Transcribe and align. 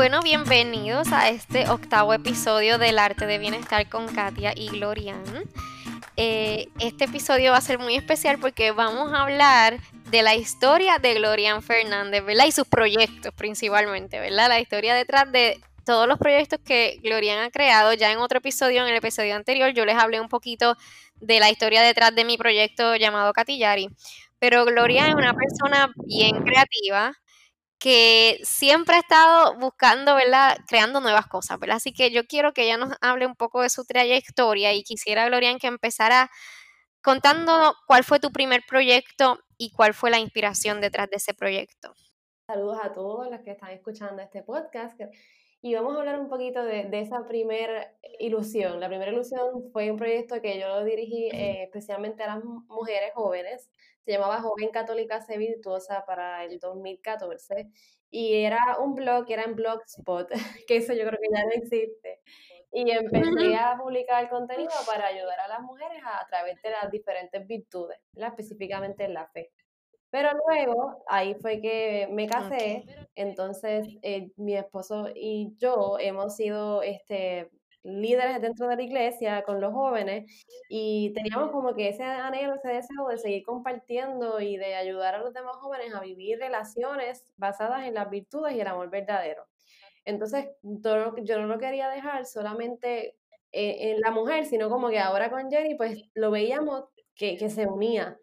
Bueno, 0.00 0.22
bienvenidos 0.22 1.12
a 1.12 1.28
este 1.28 1.68
octavo 1.68 2.14
episodio 2.14 2.78
del 2.78 2.98
Arte 2.98 3.26
de 3.26 3.36
Bienestar 3.36 3.86
con 3.90 4.06
Katia 4.06 4.54
y 4.56 4.70
Glorian. 4.70 5.22
Eh, 6.16 6.68
este 6.78 7.04
episodio 7.04 7.52
va 7.52 7.58
a 7.58 7.60
ser 7.60 7.78
muy 7.78 7.96
especial 7.96 8.38
porque 8.38 8.70
vamos 8.70 9.12
a 9.12 9.24
hablar 9.24 9.78
de 10.10 10.22
la 10.22 10.34
historia 10.34 10.98
de 10.98 11.12
Glorian 11.16 11.60
Fernández, 11.60 12.24
¿verdad? 12.24 12.46
Y 12.46 12.52
sus 12.52 12.66
proyectos 12.66 13.34
principalmente, 13.34 14.18
¿verdad? 14.20 14.48
La 14.48 14.58
historia 14.58 14.94
detrás 14.94 15.30
de 15.32 15.60
todos 15.84 16.08
los 16.08 16.18
proyectos 16.18 16.60
que 16.64 16.98
Glorian 17.02 17.44
ha 17.44 17.50
creado. 17.50 17.92
Ya 17.92 18.10
en 18.10 18.20
otro 18.20 18.38
episodio, 18.38 18.80
en 18.80 18.88
el 18.88 18.96
episodio 18.96 19.36
anterior, 19.36 19.74
yo 19.74 19.84
les 19.84 19.96
hablé 19.96 20.18
un 20.18 20.30
poquito 20.30 20.78
de 21.16 21.40
la 21.40 21.50
historia 21.50 21.82
detrás 21.82 22.14
de 22.14 22.24
mi 22.24 22.38
proyecto 22.38 22.96
llamado 22.96 23.34
Catillari. 23.34 23.90
Pero 24.38 24.64
Gloria 24.64 25.08
es 25.08 25.14
una 25.14 25.34
persona 25.34 25.92
bien 26.06 26.42
creativa 26.42 27.12
que 27.80 28.38
siempre 28.44 28.96
ha 28.96 29.00
estado 29.00 29.56
buscando, 29.58 30.14
¿verdad? 30.14 30.58
Creando 30.68 31.00
nuevas 31.00 31.26
cosas, 31.26 31.58
¿verdad? 31.58 31.78
Así 31.78 31.92
que 31.92 32.10
yo 32.10 32.26
quiero 32.26 32.52
que 32.52 32.64
ella 32.64 32.76
nos 32.76 32.94
hable 33.00 33.26
un 33.26 33.34
poco 33.34 33.62
de 33.62 33.70
su 33.70 33.84
trayectoria 33.84 34.74
y 34.74 34.82
quisiera, 34.84 35.26
Gloria, 35.26 35.56
que 35.58 35.66
empezara 35.66 36.30
contando 37.02 37.74
cuál 37.86 38.04
fue 38.04 38.20
tu 38.20 38.30
primer 38.30 38.62
proyecto 38.68 39.40
y 39.56 39.72
cuál 39.72 39.94
fue 39.94 40.10
la 40.10 40.18
inspiración 40.18 40.82
detrás 40.82 41.08
de 41.08 41.16
ese 41.16 41.32
proyecto. 41.32 41.94
Saludos 42.46 42.78
a 42.82 42.92
todos 42.92 43.30
los 43.30 43.40
que 43.40 43.52
están 43.52 43.70
escuchando 43.70 44.20
este 44.20 44.42
podcast. 44.42 45.00
Y 45.62 45.74
vamos 45.74 45.94
a 45.94 45.98
hablar 45.98 46.18
un 46.18 46.30
poquito 46.30 46.64
de, 46.64 46.88
esa 46.92 47.26
primera 47.26 47.92
ilusión. 48.18 48.80
La 48.80 48.88
primera 48.88 49.12
ilusión 49.12 49.70
fue 49.72 49.90
un 49.90 49.98
proyecto 49.98 50.40
que 50.40 50.58
yo 50.58 50.82
dirigí 50.84 51.28
eh, 51.32 51.64
especialmente 51.64 52.22
a 52.22 52.36
las 52.36 52.44
mujeres 52.44 53.12
jóvenes. 53.14 53.70
Se 54.06 54.12
llamaba 54.12 54.40
Joven 54.40 54.70
Católica 54.70 55.20
Se 55.20 55.36
Virtuosa 55.36 56.04
para 56.06 56.44
el 56.44 56.58
2014. 56.60 57.68
Y 58.10 58.42
era 58.42 58.78
un 58.80 58.94
blog 58.94 59.26
que 59.26 59.34
era 59.34 59.44
en 59.44 59.54
Blogspot, 59.54 60.30
que 60.66 60.76
eso 60.76 60.94
yo 60.94 61.06
creo 61.06 61.18
que 61.20 61.28
ya 61.30 61.44
no 61.44 61.50
existe. 61.52 62.20
Y 62.72 62.90
empecé 62.90 63.54
a 63.56 63.76
publicar 63.76 64.30
contenido 64.30 64.70
para 64.86 65.08
ayudar 65.08 65.40
a 65.40 65.48
las 65.48 65.60
mujeres 65.60 66.00
a, 66.04 66.26
través 66.28 66.60
de 66.62 66.70
las 66.70 66.90
diferentes 66.90 67.46
virtudes, 67.46 67.98
específicamente 68.14 69.04
en 69.04 69.14
la 69.14 69.26
fe. 69.26 69.50
Pero 70.10 70.30
luego, 70.46 71.04
ahí 71.06 71.34
fue 71.34 71.60
que 71.60 72.08
me 72.10 72.26
casé, 72.26 72.84
entonces 73.14 73.86
eh, 74.02 74.32
mi 74.36 74.56
esposo 74.56 75.08
y 75.14 75.54
yo 75.58 75.98
hemos 76.00 76.34
sido 76.34 76.82
este, 76.82 77.48
líderes 77.82 78.40
dentro 78.42 78.68
de 78.68 78.76
la 78.76 78.82
iglesia 78.82 79.42
con 79.44 79.60
los 79.60 79.72
jóvenes 79.72 80.44
y 80.68 81.12
teníamos 81.14 81.50
como 81.50 81.74
que 81.74 81.88
ese 81.88 82.02
anhelo, 82.02 82.56
ese 82.56 82.68
deseo 82.68 83.08
de 83.08 83.18
seguir 83.18 83.44
compartiendo 83.44 84.40
y 84.40 84.56
de 84.56 84.74
ayudar 84.74 85.14
a 85.14 85.18
los 85.18 85.32
demás 85.32 85.56
jóvenes 85.56 85.94
a 85.94 86.00
vivir 86.00 86.38
relaciones 86.38 87.24
basadas 87.36 87.86
en 87.86 87.94
las 87.94 88.10
virtudes 88.10 88.54
y 88.54 88.60
el 88.60 88.66
amor 88.66 88.90
verdadero. 88.90 89.46
Entonces, 90.04 90.48
yo 90.62 91.38
no 91.38 91.46
lo 91.46 91.58
quería 91.58 91.88
dejar 91.88 92.26
solamente 92.26 93.16
eh, 93.52 93.92
en 93.92 94.00
la 94.00 94.10
mujer, 94.10 94.46
sino 94.46 94.70
como 94.70 94.88
que 94.90 94.98
ahora 94.98 95.30
con 95.30 95.50
Jenny, 95.50 95.74
pues 95.76 96.02
lo 96.14 96.30
veíamos 96.30 96.84
que, 97.14 97.36
que 97.36 97.50
se 97.50 97.66
unía 97.66 98.18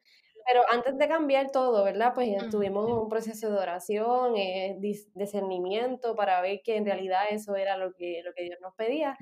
pero 0.48 0.62
antes 0.72 0.98
de 0.98 1.08
cambiar 1.10 1.52
todo, 1.52 1.84
¿verdad? 1.84 2.14
Pues 2.16 2.50
tuvimos 2.50 2.90
un 2.90 3.10
proceso 3.10 3.52
de 3.52 3.58
oración, 3.58 4.38
eh, 4.38 4.78
discernimiento 5.14 6.16
para 6.16 6.40
ver 6.42 6.62
que 6.64 6.78
en 6.78 6.86
realidad 6.86 7.24
eso 7.30 7.56
era 7.58 7.76
lo 7.76 7.94
que, 7.94 8.22
lo 8.24 8.34
que 8.34 8.44
Dios 8.44 8.58
nos 8.62 8.74
pedía. 8.76 9.18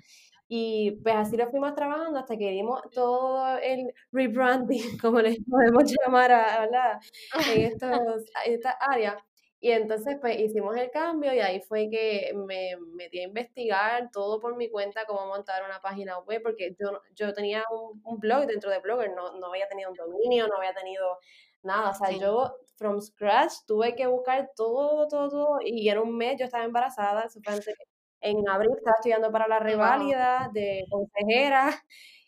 Y 0.47 0.91
pues 1.03 1.15
así 1.15 1.35
lo 1.37 1.49
fuimos 1.49 1.73
trabajando 1.73 2.19
hasta 2.19 2.37
que 2.37 2.51
dimos 2.51 2.79
todo 2.91 3.57
el 3.57 3.91
rebranding, 4.11 4.97
como 5.01 5.19
les 5.19 5.37
podemos 5.49 5.91
llamar 5.91 6.31
a, 6.31 6.59
¿verdad? 6.61 6.99
en 7.55 7.61
estos, 7.61 8.25
esta 8.45 8.71
área. 8.79 9.17
Y 9.65 9.71
entonces 9.71 10.17
pues 10.21 10.39
hicimos 10.39 10.77
el 10.77 10.91
cambio 10.91 11.33
y 11.33 11.39
ahí 11.39 11.59
fue 11.59 11.89
que 11.89 12.31
me 12.35 12.77
metí 12.93 13.19
a 13.19 13.23
investigar 13.23 14.11
todo 14.11 14.39
por 14.39 14.55
mi 14.55 14.69
cuenta, 14.69 15.05
cómo 15.07 15.25
montar 15.25 15.63
una 15.63 15.81
página 15.81 16.19
web, 16.19 16.43
porque 16.43 16.75
yo, 16.79 17.01
yo 17.15 17.33
tenía 17.33 17.63
un, 18.03 18.19
blog 18.19 18.45
dentro 18.45 18.69
de 18.69 18.77
Blogger, 18.77 19.15
no, 19.15 19.39
no 19.39 19.47
había 19.47 19.67
tenido 19.67 19.89
un 19.89 19.97
dominio, 19.97 20.47
no 20.47 20.57
había 20.57 20.75
tenido 20.75 21.17
nada, 21.63 21.89
o 21.89 21.93
sea, 21.95 22.11
yo 22.11 22.57
from 22.75 23.01
scratch 23.01 23.53
tuve 23.65 23.95
que 23.95 24.05
buscar 24.05 24.51
todo, 24.55 25.07
todo, 25.07 25.29
todo, 25.31 25.57
y 25.65 25.89
en 25.89 25.97
un 25.97 26.15
mes 26.15 26.37
yo 26.37 26.45
estaba 26.45 26.63
embarazada, 26.63 27.27
en 28.21 28.47
abril 28.47 28.69
estaba 28.77 28.97
estudiando 28.97 29.31
para 29.31 29.47
la 29.47 29.57
reválida 29.57 30.51
de 30.53 30.85
consejera, 30.91 31.83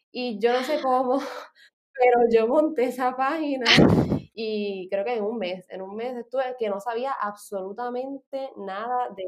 y 0.10 0.40
yo 0.40 0.54
no 0.54 0.64
sé 0.64 0.82
cómo, 0.82 1.20
pero 1.94 2.18
yo 2.32 2.48
monté 2.48 2.86
esa 2.86 3.16
página 3.16 3.66
y 4.40 4.88
creo 4.92 5.04
que 5.04 5.16
en 5.16 5.24
un 5.24 5.40
mes, 5.40 5.66
en 5.68 5.82
un 5.82 5.96
mes 5.96 6.16
estuve 6.16 6.56
que 6.60 6.70
no 6.70 6.80
sabía 6.80 7.12
absolutamente 7.12 8.52
nada 8.56 9.10
de... 9.16 9.24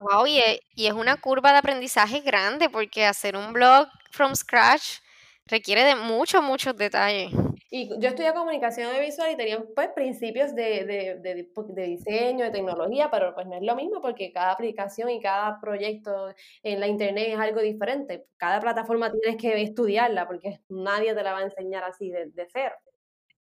Wow, 0.00 0.26
y 0.26 0.38
es, 0.40 0.58
y 0.74 0.86
es 0.86 0.92
una 0.92 1.16
curva 1.20 1.52
de 1.52 1.58
aprendizaje 1.58 2.18
grande 2.18 2.68
porque 2.68 3.06
hacer 3.06 3.36
un 3.36 3.52
blog 3.52 3.86
from 4.10 4.34
scratch 4.34 4.98
requiere 5.46 5.84
de 5.84 5.94
muchos, 5.94 6.42
muchos 6.42 6.76
detalles. 6.76 7.30
Y 7.70 7.88
yo 8.00 8.08
estudié 8.08 8.34
comunicación 8.34 8.90
visual 9.00 9.30
y 9.30 9.36
tenía 9.36 9.62
pues 9.72 9.90
principios 9.94 10.52
de, 10.56 10.84
de, 10.84 11.20
de, 11.20 11.48
de, 11.68 11.82
diseño, 11.84 12.44
de 12.44 12.50
tecnología, 12.50 13.08
pero 13.08 13.34
pues 13.36 13.46
no 13.46 13.54
es 13.54 13.62
lo 13.62 13.76
mismo 13.76 14.00
porque 14.02 14.32
cada 14.32 14.50
aplicación 14.50 15.10
y 15.10 15.20
cada 15.20 15.60
proyecto 15.60 16.34
en 16.64 16.80
la 16.80 16.88
internet 16.88 17.28
es 17.28 17.38
algo 17.38 17.60
diferente. 17.60 18.26
Cada 18.36 18.60
plataforma 18.60 19.12
tienes 19.12 19.40
que 19.40 19.62
estudiarla 19.62 20.26
porque 20.26 20.58
nadie 20.68 21.14
te 21.14 21.22
la 21.22 21.32
va 21.32 21.38
a 21.38 21.44
enseñar 21.44 21.84
así 21.84 22.10
de, 22.10 22.32
cero 22.52 22.74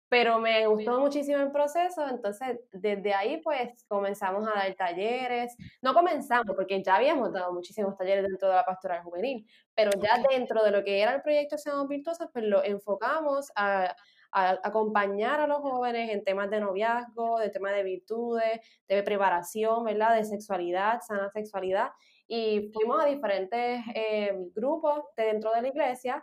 pero 0.08 0.38
me 0.38 0.66
gustó 0.66 1.00
muchísimo 1.00 1.38
el 1.38 1.50
proceso, 1.50 2.06
entonces 2.08 2.60
desde 2.72 3.12
ahí 3.14 3.38
pues 3.42 3.84
comenzamos 3.88 4.46
a 4.46 4.52
dar 4.52 4.74
talleres, 4.74 5.56
no 5.82 5.94
comenzamos 5.94 6.54
porque 6.54 6.82
ya 6.82 6.96
habíamos 6.96 7.32
dado 7.32 7.52
muchísimos 7.52 7.96
talleres 7.96 8.24
dentro 8.24 8.48
de 8.48 8.54
la 8.54 8.64
pastoral 8.64 9.02
juvenil, 9.02 9.46
pero 9.74 9.90
ya 10.00 10.22
dentro 10.30 10.62
de 10.62 10.70
lo 10.70 10.84
que 10.84 11.00
era 11.00 11.14
el 11.14 11.22
proyecto 11.22 11.58
Seamos 11.58 11.88
Virtuosos, 11.88 12.28
pues 12.32 12.44
lo 12.44 12.62
enfocamos 12.64 13.50
a, 13.56 13.94
acompañar 14.32 15.40
a 15.40 15.46
los 15.46 15.58
jóvenes 15.60 16.10
en 16.10 16.22
temas 16.22 16.50
de 16.50 16.60
noviazgo, 16.60 17.38
de 17.38 17.48
temas 17.48 17.74
de 17.74 17.82
virtudes, 17.82 18.60
de 18.86 19.02
preparación, 19.02 19.84
¿verdad? 19.84 20.14
De 20.14 20.24
sexualidad, 20.24 21.00
sana 21.00 21.30
sexualidad, 21.30 21.88
y 22.28 22.70
fuimos 22.74 23.02
a 23.02 23.06
diferentes 23.06 23.80
eh, 23.94 24.36
grupos 24.54 25.04
dentro 25.16 25.52
de 25.52 25.62
la 25.62 25.68
iglesia 25.68 26.22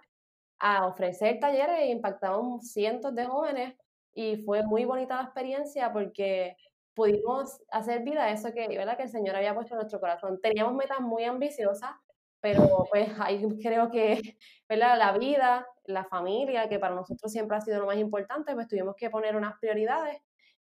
a 0.66 0.88
ofrecer 0.88 1.42
talleres 1.42 1.78
e 1.78 1.88
impactamos 1.88 2.72
cientos 2.72 3.14
de 3.14 3.26
jóvenes 3.26 3.76
y 4.14 4.38
fue 4.38 4.64
muy 4.64 4.86
bonita 4.86 5.18
la 5.18 5.24
experiencia 5.24 5.92
porque 5.92 6.56
pudimos 6.94 7.62
hacer 7.70 8.02
vida 8.04 8.24
a 8.24 8.32
eso 8.32 8.54
que, 8.54 8.66
¿verdad? 8.70 8.96
que 8.96 9.04
el 9.04 9.10
Señor 9.10 9.36
había 9.36 9.54
puesto 9.54 9.74
en 9.74 9.80
nuestro 9.80 10.00
corazón. 10.00 10.40
Teníamos 10.42 10.74
metas 10.76 11.02
muy 11.02 11.26
ambiciosas, 11.26 11.92
pero 12.40 12.88
pues 12.90 13.10
ahí 13.20 13.44
creo 13.62 13.92
que 13.92 14.38
¿verdad? 14.70 14.98
la 14.98 15.18
vida, 15.18 15.68
la 15.84 16.06
familia, 16.06 16.70
que 16.70 16.80
para 16.80 16.96
nosotros 16.96 17.30
siempre 17.30 17.58
ha 17.58 17.62
sido 17.62 17.82
lo 17.82 17.88
más 17.88 17.98
importante, 17.98 18.54
pues 18.54 18.70
tuvimos 18.70 18.96
que 18.96 19.10
poner 19.10 19.36
unas 19.36 19.60
prioridades 19.60 20.22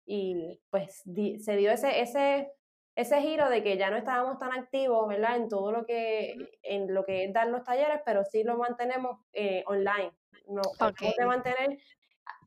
y 0.05 0.61
pues 0.69 1.05
se 1.05 1.57
dio 1.57 1.71
ese, 1.71 2.03
ese 2.03 2.53
ese 2.97 3.21
giro 3.21 3.49
de 3.51 3.63
que 3.63 3.77
ya 3.77 3.91
no 3.91 3.97
estábamos 3.97 4.39
tan 4.39 4.53
activos, 4.53 5.07
¿verdad? 5.07 5.37
En 5.37 5.49
todo 5.49 5.71
lo 5.71 5.85
que, 5.85 6.35
en 6.63 6.93
lo 6.93 7.05
que 7.05 7.25
es 7.25 7.33
dar 7.33 7.47
los 7.49 7.63
talleres, 7.63 8.01
pero 8.05 8.25
sí 8.25 8.43
lo 8.43 8.57
mantenemos 8.57 9.21
eh, 9.33 9.63
online. 9.67 10.13
No, 10.49 10.63
okay. 10.81 11.13
de 11.19 11.27
mantener, 11.27 11.79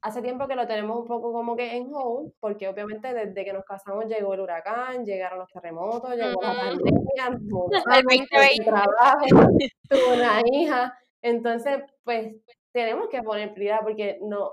hace 0.02 0.22
tiempo 0.22 0.48
que 0.48 0.56
lo 0.56 0.66
tenemos 0.66 0.98
un 0.98 1.06
poco 1.06 1.32
como 1.32 1.56
que 1.56 1.76
en 1.76 1.90
hold, 1.94 2.34
porque 2.40 2.68
obviamente 2.68 3.14
desde 3.14 3.46
que 3.46 3.54
nos 3.54 3.64
casamos 3.64 4.06
llegó 4.08 4.34
el 4.34 4.40
huracán, 4.40 5.06
llegaron 5.06 5.40
los 5.40 5.50
terremotos, 5.50 6.16
llegó 6.16 6.42
la 6.42 6.56
pandemia, 6.56 7.30
el 8.58 8.66
trabajo, 8.66 9.26
tuvo 9.90 10.14
una 10.14 10.42
hija, 10.52 10.98
entonces, 11.22 11.84
pues 12.04 12.36
tenemos 12.72 13.10
que 13.10 13.24
poner 13.24 13.54
prioridad 13.54 13.82
porque 13.82 14.20
no, 14.22 14.52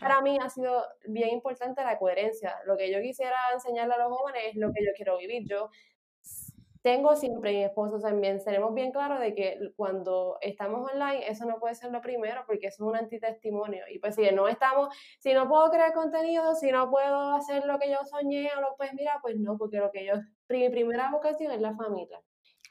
para 0.00 0.20
mí 0.20 0.38
ha 0.40 0.48
sido 0.48 0.84
bien 1.06 1.30
importante 1.30 1.82
la 1.82 1.98
coherencia. 1.98 2.56
Lo 2.66 2.76
que 2.76 2.92
yo 2.92 3.00
quisiera 3.00 3.36
enseñarle 3.52 3.94
a 3.94 3.98
los 3.98 4.16
jóvenes 4.16 4.42
es 4.48 4.56
lo 4.56 4.72
que 4.72 4.84
yo 4.84 4.92
quiero 4.96 5.18
vivir. 5.18 5.42
Yo 5.48 5.70
tengo 6.82 7.16
siempre, 7.16 7.52
mi 7.52 7.64
esposo 7.64 7.98
también, 7.98 8.40
seremos 8.40 8.72
bien 8.74 8.92
claros 8.92 9.20
de 9.20 9.34
que 9.34 9.58
cuando 9.76 10.38
estamos 10.40 10.90
online, 10.90 11.28
eso 11.28 11.44
no 11.44 11.58
puede 11.58 11.74
ser 11.74 11.90
lo 11.90 12.00
primero 12.00 12.44
porque 12.46 12.68
eso 12.68 12.84
es 12.84 12.88
un 12.88 12.96
antitestimonio. 12.96 13.84
Y 13.92 13.98
pues 13.98 14.14
si 14.14 14.30
no 14.30 14.48
estamos, 14.48 14.94
si 15.18 15.34
no 15.34 15.48
puedo 15.48 15.70
crear 15.70 15.92
contenido, 15.92 16.54
si 16.54 16.70
no 16.70 16.88
puedo 16.90 17.34
hacer 17.34 17.66
lo 17.66 17.78
que 17.78 17.90
yo 17.90 17.98
soñé, 18.04 18.50
o 18.56 18.60
lo, 18.60 18.76
pues 18.76 18.94
mira, 18.94 19.18
pues 19.20 19.36
no, 19.36 19.58
porque 19.58 19.78
lo 19.78 19.90
que 19.90 20.06
yo, 20.06 20.14
mi 20.48 20.68
primera 20.70 21.10
vocación 21.10 21.52
es 21.52 21.60
la 21.60 21.74
familia. 21.74 22.20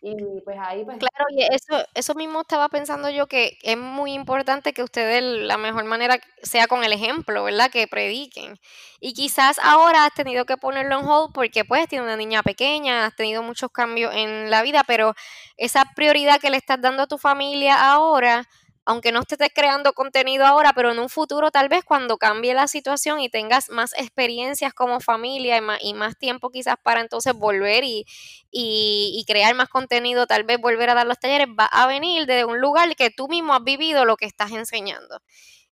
Y 0.01 0.15
pues 0.45 0.57
ahí 0.59 0.85
pues... 0.85 0.99
Claro, 0.99 1.25
y 1.31 1.41
eso, 1.43 1.83
eso 1.95 2.13
mismo 2.13 2.41
estaba 2.41 2.69
pensando 2.69 3.09
yo 3.09 3.27
que 3.27 3.57
es 3.63 3.77
muy 3.77 4.13
importante 4.13 4.71
que 4.73 4.83
ustedes 4.83 5.23
la 5.23 5.57
mejor 5.57 5.85
manera 5.85 6.19
sea 6.43 6.67
con 6.67 6.83
el 6.83 6.93
ejemplo, 6.93 7.43
¿verdad? 7.43 7.71
Que 7.71 7.87
prediquen. 7.87 8.59
Y 8.99 9.13
quizás 9.13 9.57
ahora 9.61 10.05
has 10.05 10.13
tenido 10.13 10.45
que 10.45 10.55
ponerlo 10.57 10.99
en 10.99 11.05
hold 11.05 11.33
porque 11.33 11.65
pues 11.65 11.87
tienes 11.87 12.05
una 12.05 12.15
niña 12.15 12.43
pequeña, 12.43 13.05
has 13.07 13.15
tenido 13.15 13.41
muchos 13.41 13.71
cambios 13.71 14.13
en 14.13 14.51
la 14.51 14.61
vida, 14.61 14.83
pero 14.85 15.15
esa 15.57 15.83
prioridad 15.95 16.39
que 16.39 16.51
le 16.51 16.57
estás 16.57 16.79
dando 16.79 17.03
a 17.03 17.07
tu 17.07 17.17
familia 17.17 17.91
ahora 17.91 18.47
aunque 18.87 19.11
no 19.11 19.19
estés 19.19 19.37
creando 19.53 19.91
contenido 19.91 20.45
ahora, 20.45 20.71
pero 20.73 20.91
en 20.93 20.99
un 20.99 21.09
futuro 21.09 21.51
tal 21.51 21.67
vez 21.67 21.83
cuando 21.83 22.17
cambie 22.17 22.53
la 22.53 22.67
situación 22.69 23.19
y 23.19 23.27
tengas 23.27 23.69
más 23.69 23.91
experiencias 23.97 24.73
como 24.73 25.01
familia 25.01 25.61
y 25.81 25.93
más, 25.93 26.17
tiempo 26.17 26.49
quizás 26.49 26.75
para 26.81 27.01
entonces 27.01 27.33
volver 27.33 27.83
y, 27.83 28.05
y, 28.49 29.25
crear 29.27 29.53
más 29.55 29.67
contenido, 29.67 30.25
tal 30.25 30.45
vez 30.45 30.57
volver 30.61 30.89
a 30.89 30.93
dar 30.93 31.05
los 31.05 31.19
talleres, 31.19 31.47
va 31.47 31.65
a 31.65 31.85
venir 31.85 32.25
de 32.27 32.45
un 32.45 32.61
lugar 32.61 32.95
que 32.95 33.09
tú 33.09 33.27
mismo 33.27 33.53
has 33.53 33.63
vivido 33.63 34.05
lo 34.05 34.15
que 34.15 34.25
estás 34.25 34.51
enseñando. 34.51 35.19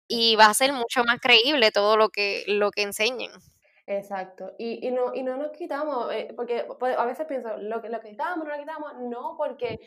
Y 0.09 0.37
va 0.37 0.47
a 0.47 0.55
ser 0.55 0.73
mucho 0.73 1.05
más 1.05 1.21
creíble 1.21 1.71
todo 1.71 1.99
lo 1.99 2.09
que, 2.09 2.45
lo 2.47 2.71
que 2.71 2.81
enseñen. 2.81 3.31
Exacto. 3.87 4.55
Y, 4.59 4.87
y, 4.87 4.91
no, 4.91 5.15
y 5.15 5.23
no 5.23 5.37
nos 5.37 5.51
quitamos, 5.51 6.13
eh, 6.15 6.33
porque 6.35 6.65
pues, 6.79 6.97
a 6.97 7.05
veces 7.05 7.27
pienso, 7.27 7.59
lo 7.59 7.83
lo 7.83 8.01
quitamos, 8.01 8.47
no 8.47 8.55
lo 8.55 8.59
quitamos, 8.59 8.93
no, 9.01 9.35
porque 9.37 9.81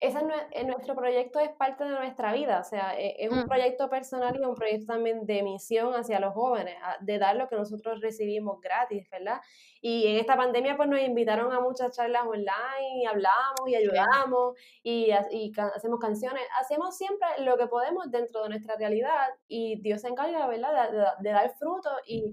ese 0.00 0.18
es 0.52 0.66
nuestro 0.66 0.94
proyecto 0.94 1.40
es 1.40 1.50
parte 1.50 1.84
de 1.84 1.90
nuestra 1.90 2.32
vida, 2.32 2.60
o 2.60 2.64
sea, 2.64 2.98
e, 2.98 3.16
es 3.18 3.30
un 3.30 3.46
proyecto 3.46 3.90
personal 3.90 4.34
y 4.40 4.44
un 4.44 4.54
proyecto 4.54 4.94
también 4.94 5.26
de 5.26 5.42
misión 5.42 5.92
hacia 5.94 6.18
los 6.20 6.32
jóvenes, 6.32 6.74
de 7.00 7.18
dar 7.18 7.36
lo 7.36 7.48
que 7.48 7.56
nosotros 7.56 8.00
recibimos 8.00 8.62
gratis, 8.62 9.08
¿verdad? 9.10 9.42
Y 9.82 10.06
en 10.06 10.16
esta 10.16 10.36
pandemia 10.36 10.76
pues 10.78 10.88
nos 10.88 11.00
invitaron 11.00 11.52
a 11.52 11.60
muchas 11.60 11.94
charlas 11.94 12.22
online 12.22 13.02
y 13.02 13.04
hablamos 13.04 13.68
y 13.68 13.74
ayudamos 13.74 14.54
y, 14.82 15.10
y 15.32 15.52
hacemos 15.58 16.00
canciones, 16.00 16.44
hacemos 16.58 16.96
siempre 16.96 17.28
lo 17.40 17.58
que 17.58 17.66
podemos 17.66 18.10
dentro 18.10 18.42
de 18.44 18.48
nuestra 18.48 18.76
realidad 18.76 19.28
y 19.48 19.82
Dios 19.82 20.00
se 20.00 20.08
encarga, 20.08 20.46
¿verdad? 20.46 20.90
De, 20.90 21.28
de 21.28 21.30
dar 21.30 21.54
fruto 21.58 21.90
y 22.06 22.32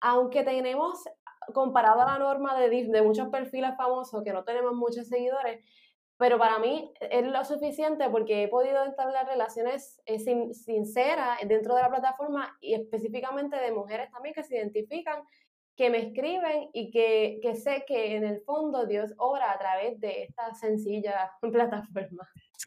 aunque 0.00 0.42
tenemos, 0.42 1.04
comparado 1.52 2.00
a 2.00 2.06
la 2.06 2.18
norma 2.18 2.58
de, 2.58 2.68
de 2.70 3.02
muchos 3.02 3.28
perfiles 3.28 3.76
famosos 3.76 4.22
que 4.22 4.32
no 4.32 4.44
tenemos 4.44 4.74
muchos 4.74 5.08
seguidores, 5.08 5.62
pero 6.24 6.38
para 6.38 6.58
mí 6.58 6.90
es 7.00 7.22
lo 7.22 7.44
suficiente 7.44 8.08
porque 8.08 8.44
he 8.44 8.48
podido 8.48 8.82
entablar 8.86 9.26
relaciones 9.26 10.00
eh, 10.06 10.18
sinceras 10.18 11.38
dentro 11.46 11.74
de 11.74 11.82
la 11.82 11.90
plataforma 11.90 12.56
y 12.62 12.72
específicamente 12.72 13.56
de 13.56 13.70
mujeres 13.72 14.10
también 14.10 14.34
que 14.34 14.42
se 14.42 14.56
identifican, 14.56 15.22
que 15.76 15.90
me 15.90 15.98
escriben 15.98 16.70
y 16.72 16.90
que, 16.90 17.40
que 17.42 17.54
sé 17.56 17.84
que 17.86 18.16
en 18.16 18.24
el 18.24 18.40
fondo 18.40 18.86
Dios 18.86 19.12
obra 19.18 19.52
a 19.52 19.58
través 19.58 20.00
de 20.00 20.22
esta 20.22 20.54
sencilla 20.54 21.30
plataforma. 21.42 22.26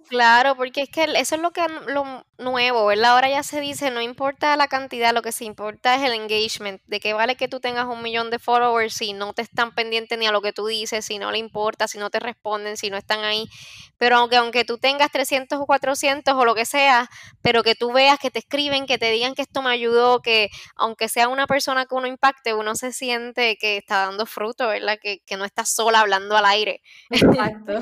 Claro, 0.10 0.56
porque 0.56 0.82
es 0.84 0.90
que 0.90 1.04
eso 1.16 1.36
es 1.36 1.42
lo 1.42 1.52
que 1.52 1.66
lo 1.88 2.24
nuevo, 2.38 2.86
¿verdad? 2.86 3.12
Ahora 3.14 3.30
ya 3.30 3.42
se 3.44 3.60
dice, 3.62 3.90
no 3.90 4.02
importa 4.02 4.56
la 4.56 4.68
cantidad, 4.68 5.14
lo 5.14 5.22
que 5.22 5.32
se 5.32 5.44
importa 5.46 5.96
es 5.96 6.04
el 6.04 6.14
engagement, 6.14 6.82
de 6.88 7.00
que 7.00 7.14
vale 7.14 7.36
que 7.36 7.48
tú 7.48 7.60
tengas 7.60 7.86
un 7.88 8.02
millón 8.04 8.30
de 8.30 8.38
followers 8.38 8.94
si 8.94 9.14
no 9.14 9.34
te 9.34 9.42
están 9.42 9.74
pendientes 9.74 10.18
ni 10.20 10.28
a 10.28 10.32
lo 10.32 10.42
que 10.42 10.54
tú 10.54 10.68
dices, 10.68 11.04
si 11.06 11.18
no 11.20 11.32
le 11.32 11.40
importa, 11.40 11.88
si 11.88 11.98
no 11.98 12.10
te 12.10 12.20
responden, 12.20 12.78
si 12.78 12.90
no 12.90 12.98
están 12.98 13.24
ahí. 13.24 13.50
Pero 13.98 14.18
aunque, 14.18 14.36
aunque 14.38 14.66
tú 14.66 14.78
tengas 14.78 15.12
300 15.12 15.60
o 15.60 15.66
400 15.66 16.36
o 16.36 16.46
lo 16.46 16.54
que 16.54 16.66
sea, 16.66 17.10
pero 17.42 17.64
que 17.64 17.76
tú 17.76 17.92
veas 17.92 18.20
que 18.20 18.30
te 18.30 18.40
escriben, 18.40 18.86
que 18.86 18.98
te 18.98 19.10
digan 19.10 19.36
que 19.36 19.42
esto 19.42 19.62
me 19.62 19.72
ayudó, 19.72 20.22
que 20.22 20.50
aunque 20.76 21.10
sea 21.10 21.28
una 21.30 21.48
persona 21.48 21.86
que 21.86 21.96
uno 21.96 22.08
impacte, 22.08 22.54
uno 22.54 22.76
se 22.76 22.92
siente 22.94 23.58
que 23.58 23.78
está 23.78 24.06
dando 24.06 24.26
fruto, 24.26 24.68
¿verdad? 24.68 24.98
Que, 25.02 25.20
que 25.26 25.38
no 25.38 25.46
estás 25.46 25.70
sola 25.74 26.02
hablando 26.02 26.38
al 26.38 26.46
aire. 26.46 26.82
Exacto. 27.10 27.74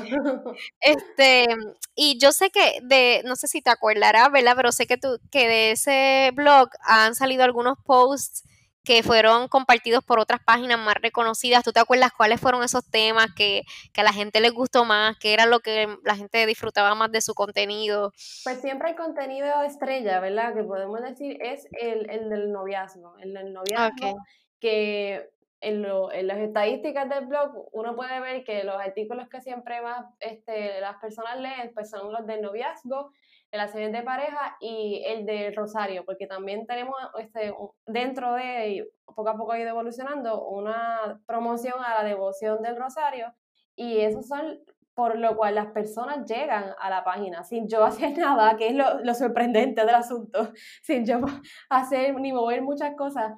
este, 0.80 1.46
y 1.96 2.18
yo 2.18 2.30
sé 2.30 2.50
que 2.50 2.80
de, 2.82 3.22
no 3.24 3.36
sé 3.36 3.48
si 3.48 3.62
te 3.62 3.70
acordarás, 3.70 4.30
¿verdad? 4.30 4.52
Pero 4.54 4.70
sé 4.70 4.86
que 4.86 4.98
tú, 4.98 5.18
que 5.30 5.48
de 5.48 5.70
ese 5.72 6.30
blog 6.34 6.68
han 6.82 7.14
salido 7.14 7.42
algunos 7.42 7.78
posts 7.84 8.44
que 8.84 9.02
fueron 9.02 9.48
compartidos 9.48 10.04
por 10.04 10.20
otras 10.20 10.40
páginas 10.44 10.78
más 10.78 10.94
reconocidas. 11.02 11.64
¿Tú 11.64 11.72
te 11.72 11.80
acuerdas 11.80 12.12
cuáles 12.16 12.40
fueron 12.40 12.62
esos 12.62 12.88
temas 12.88 13.28
que, 13.34 13.62
a 13.96 14.02
la 14.04 14.12
gente 14.12 14.40
les 14.40 14.52
gustó 14.52 14.84
más? 14.84 15.16
¿Qué 15.18 15.32
era 15.32 15.46
lo 15.46 15.58
que 15.58 15.88
la 16.04 16.14
gente 16.14 16.46
disfrutaba 16.46 16.94
más 16.94 17.10
de 17.10 17.20
su 17.20 17.34
contenido? 17.34 18.12
Pues 18.44 18.60
siempre 18.60 18.90
el 18.90 18.96
contenido 18.96 19.62
estrella, 19.62 20.20
¿verdad? 20.20 20.54
Que 20.54 20.62
podemos 20.62 21.00
decir 21.02 21.38
es 21.42 21.66
el, 21.80 22.08
el 22.10 22.28
del 22.28 22.52
noviazgo. 22.52 23.16
El 23.18 23.32
del 23.34 23.52
noviazgo 23.52 24.18
que 24.60 25.28
en, 25.60 25.82
las 25.82 26.38
estadísticas 26.38 27.08
del 27.08 27.26
blog 27.26 27.68
uno 27.72 27.96
puede 27.96 28.20
ver 28.20 28.44
que 28.44 28.64
los 28.64 28.76
artículos 28.76 29.28
que 29.28 29.40
siempre 29.40 29.80
más 29.80 30.06
este, 30.20 30.80
las 30.80 30.96
personas 30.98 31.40
leen 31.40 31.72
pues 31.74 31.90
son 31.90 32.12
los 32.12 32.26
del 32.26 32.42
noviazgo, 32.42 33.12
relaciones 33.50 33.92
de 33.92 34.02
pareja 34.02 34.56
y 34.60 35.02
el 35.06 35.24
del 35.24 35.54
rosario, 35.54 36.04
porque 36.04 36.26
también 36.26 36.66
tenemos 36.66 36.96
este, 37.18 37.54
dentro 37.86 38.34
de, 38.34 38.88
poco 39.06 39.28
a 39.28 39.36
poco 39.36 39.52
ha 39.52 39.58
ido 39.58 39.70
evolucionando, 39.70 40.46
una 40.46 41.20
promoción 41.26 41.74
a 41.82 42.02
la 42.02 42.08
devoción 42.08 42.62
del 42.62 42.76
rosario 42.76 43.32
y 43.74 44.00
esos 44.00 44.26
son 44.26 44.60
por 44.94 45.18
lo 45.18 45.36
cual 45.36 45.54
las 45.54 45.66
personas 45.72 46.26
llegan 46.26 46.74
a 46.80 46.88
la 46.88 47.04
página 47.04 47.44
sin 47.44 47.68
yo 47.68 47.84
hacer 47.84 48.16
nada, 48.18 48.56
que 48.56 48.68
es 48.68 48.74
lo, 48.74 49.00
lo 49.00 49.14
sorprendente 49.14 49.84
del 49.84 49.94
asunto, 49.94 50.52
sin 50.82 51.04
yo 51.04 51.20
hacer 51.70 52.18
ni 52.20 52.32
mover 52.32 52.62
muchas 52.62 52.94
cosas, 52.96 53.32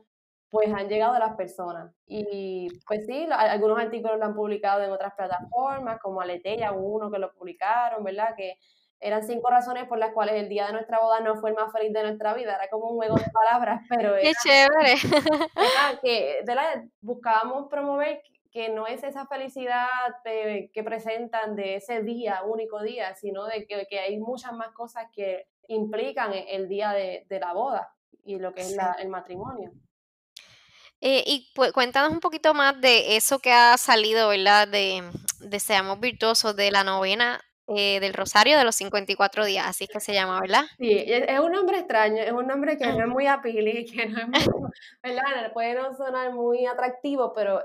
pues 0.50 0.72
han 0.72 0.88
llegado 0.88 1.14
a 1.14 1.18
las 1.18 1.36
personas. 1.36 1.92
Y 2.06 2.68
pues 2.86 3.06
sí, 3.06 3.26
algunos 3.30 3.78
artículos 3.78 4.18
lo 4.18 4.24
han 4.24 4.34
publicado 4.34 4.82
en 4.82 4.90
otras 4.90 5.14
plataformas, 5.14 6.00
como 6.00 6.20
Aleteya, 6.20 6.72
uno 6.72 7.10
que 7.10 7.18
lo 7.18 7.32
publicaron, 7.32 8.02
¿verdad? 8.02 8.34
Que 8.36 8.54
eran 9.00 9.22
cinco 9.22 9.50
razones 9.50 9.86
por 9.86 9.98
las 9.98 10.12
cuales 10.12 10.34
el 10.36 10.48
día 10.48 10.66
de 10.66 10.72
nuestra 10.72 11.00
boda 11.00 11.20
no 11.20 11.36
fue 11.36 11.50
el 11.50 11.56
más 11.56 11.72
feliz 11.72 11.92
de 11.92 12.02
nuestra 12.02 12.34
vida. 12.34 12.54
Era 12.56 12.68
como 12.68 12.90
un 12.90 12.96
juego 12.96 13.16
de 13.16 13.30
palabras, 13.30 13.82
pero... 13.88 14.14
¡Qué 14.20 14.32
chévere! 14.42 14.94
que 16.02 16.44
buscábamos 17.00 17.68
promover 17.68 18.22
que 18.50 18.70
no 18.70 18.86
es 18.86 19.04
esa 19.04 19.26
felicidad 19.26 19.86
que 20.24 20.82
presentan 20.82 21.54
de 21.54 21.76
ese 21.76 22.02
día, 22.02 22.42
único 22.44 22.80
día, 22.80 23.14
sino 23.14 23.44
de 23.44 23.66
que, 23.66 23.86
que, 23.88 24.00
hay 24.00 24.18
muchas 24.18 24.52
más 24.52 24.72
cosas 24.72 25.04
que 25.12 25.46
implican 25.68 26.32
el 26.32 26.66
día 26.66 26.92
de, 26.92 27.26
de 27.28 27.40
la 27.40 27.52
boda 27.52 27.92
y 28.24 28.38
lo 28.38 28.54
que 28.54 28.62
es 28.62 28.74
la, 28.74 28.96
el 29.00 29.08
matrimonio. 29.08 29.72
Eh, 31.00 31.22
y 31.26 31.50
pues, 31.54 31.72
cuéntanos 31.72 32.10
un 32.10 32.20
poquito 32.20 32.54
más 32.54 32.80
de 32.80 33.16
eso 33.16 33.38
que 33.38 33.52
ha 33.52 33.76
salido, 33.78 34.28
¿verdad? 34.28 34.66
De, 34.66 35.02
de 35.40 35.60
Seamos 35.60 36.00
Virtuosos, 36.00 36.56
de 36.56 36.70
la 36.70 36.84
novena 36.84 37.40
eh, 37.68 38.00
del 38.00 38.14
Rosario 38.14 38.56
de 38.56 38.64
los 38.64 38.76
54 38.76 39.44
días, 39.44 39.66
así 39.66 39.84
es 39.84 39.90
que 39.90 40.00
se 40.00 40.14
llama, 40.14 40.40
¿verdad? 40.40 40.64
Sí, 40.78 40.90
es 41.06 41.38
un 41.38 41.52
nombre 41.52 41.78
extraño, 41.78 42.22
es 42.22 42.32
un 42.32 42.46
nombre 42.46 42.78
que 42.78 42.86
no 42.86 43.00
es 43.00 43.08
muy 43.08 43.26
apili, 43.26 43.84
que 43.92 44.06
no 44.06 44.20
es 44.20 44.28
muy, 44.28 44.70
¿verdad? 45.02 45.52
Puede 45.52 45.74
no 45.74 45.94
sonar 45.94 46.32
muy 46.32 46.64
atractivo, 46.64 47.34
pero 47.34 47.62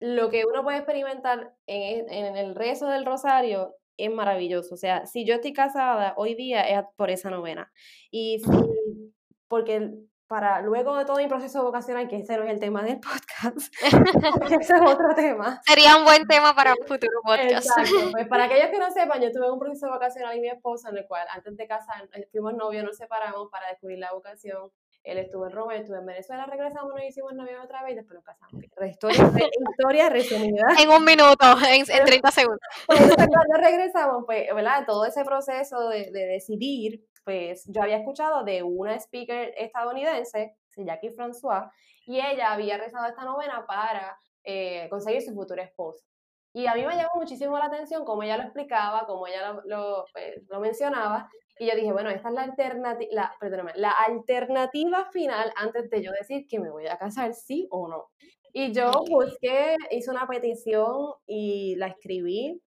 lo 0.00 0.28
que 0.28 0.44
uno 0.44 0.62
puede 0.62 0.76
experimentar 0.76 1.54
en, 1.66 2.12
en 2.12 2.36
el 2.36 2.54
rezo 2.54 2.86
del 2.88 3.06
Rosario 3.06 3.74
es 3.96 4.10
maravilloso. 4.10 4.74
O 4.74 4.78
sea, 4.78 5.06
si 5.06 5.24
yo 5.24 5.36
estoy 5.36 5.54
casada 5.54 6.12
hoy 6.18 6.34
día 6.34 6.60
es 6.62 6.84
por 6.96 7.10
esa 7.10 7.30
novena. 7.30 7.72
Y 8.10 8.40
si, 8.40 9.14
porque 9.48 9.92
para 10.34 10.60
luego 10.62 10.96
de 10.96 11.04
todo 11.04 11.18
mi 11.18 11.28
proceso 11.28 11.62
vocacional, 11.62 12.08
que 12.08 12.16
ese 12.16 12.36
no 12.36 12.42
es 12.42 12.50
el 12.50 12.58
tema 12.58 12.82
del 12.82 12.98
podcast, 12.98 13.72
ese 14.50 14.74
es 14.74 14.82
otro 14.84 15.14
tema. 15.14 15.62
Sería 15.64 15.96
un 15.96 16.04
buen 16.04 16.26
tema 16.26 16.52
para 16.56 16.72
un 16.72 16.84
futuro 16.88 17.20
podcast. 17.22 17.68
Exacto. 17.78 18.10
Pues 18.10 18.26
para 18.26 18.44
aquellos 18.44 18.66
que 18.70 18.78
no 18.80 18.90
sepan, 18.90 19.22
yo 19.22 19.30
tuve 19.30 19.48
un 19.48 19.60
proceso 19.60 19.88
vocacional 19.88 20.36
y 20.36 20.40
mi 20.40 20.48
esposa, 20.48 20.88
en 20.88 20.98
el 20.98 21.06
cual 21.06 21.24
antes 21.32 21.56
de 21.56 21.68
casar, 21.68 22.08
eh, 22.14 22.26
fuimos 22.32 22.52
novios, 22.54 22.82
nos 22.82 22.96
separamos 22.96 23.48
para 23.48 23.68
descubrir 23.68 24.00
la 24.00 24.12
vocación. 24.12 24.72
Él 25.04 25.18
estuvo 25.18 25.46
en 25.46 25.52
Roma, 25.52 25.74
yo 25.74 25.82
estuve 25.82 25.98
en 25.98 26.06
Venezuela, 26.06 26.46
regresamos, 26.46 26.92
nos 26.92 27.04
hicimos 27.04 27.32
novios 27.34 27.62
otra 27.62 27.84
vez 27.84 27.92
y 27.92 27.94
después 27.94 28.16
nos 28.16 28.24
casamos. 28.24 28.60
Historia, 28.64 29.30
historia 29.70 30.08
resumida. 30.08 30.66
En 30.80 30.90
un 30.90 31.04
minuto, 31.04 31.44
en, 31.68 31.84
30 31.84 32.30
segundos. 32.32 32.60
Pues, 32.86 33.14
cuando 33.14 33.56
regresamos, 33.56 34.24
pues, 34.26 34.52
¿verdad? 34.52 34.84
Todo 34.84 35.06
ese 35.06 35.24
proceso 35.24 35.88
de, 35.90 36.10
de 36.10 36.26
decidir 36.26 37.04
pues 37.24 37.64
yo 37.66 37.82
había 37.82 37.98
escuchado 37.98 38.44
de 38.44 38.62
una 38.62 38.94
speaker 38.96 39.54
estadounidense, 39.56 40.56
Jackie 40.76 41.10
François, 41.10 41.70
y 42.06 42.20
ella 42.20 42.52
había 42.52 42.78
rezado 42.78 43.06
esta 43.06 43.24
novena 43.24 43.64
para 43.66 44.18
eh, 44.44 44.88
conseguir 44.90 45.22
su 45.22 45.34
futuro 45.34 45.62
esposo. 45.62 46.04
Y 46.52 46.66
a 46.66 46.74
mí 46.74 46.86
me 46.86 46.94
llamó 46.94 47.10
muchísimo 47.16 47.58
la 47.58 47.64
atención 47.64 48.04
cómo 48.04 48.22
ella 48.22 48.36
lo 48.36 48.44
explicaba, 48.44 49.06
cómo 49.06 49.26
ella 49.26 49.60
lo, 49.64 50.04
pues, 50.12 50.36
lo, 50.48 50.60
mencionaba, 50.60 51.28
y 51.58 51.66
yo 51.66 51.74
dije, 51.74 51.92
bueno, 51.92 52.10
esta 52.10 52.28
es 52.28 52.34
la 52.34 52.42
alternativa, 52.42 53.10
la, 53.10 53.72
la 53.74 53.90
alternativa 53.90 55.10
final 55.10 55.52
antes 55.56 55.90
de 55.90 56.02
yo 56.02 56.12
decir 56.12 56.46
que 56.48 56.60
me 56.60 56.70
voy 56.70 56.86
a 56.86 56.98
casar, 56.98 57.34
sí 57.34 57.66
o 57.70 57.88
no. 57.88 58.10
Y 58.52 58.72
yo 58.72 58.92
busqué, 59.10 59.74
hice 59.90 60.10
una 60.12 60.28
petición 60.28 61.14
y 61.26 61.74
la 61.74 61.88
escribí 61.88 62.62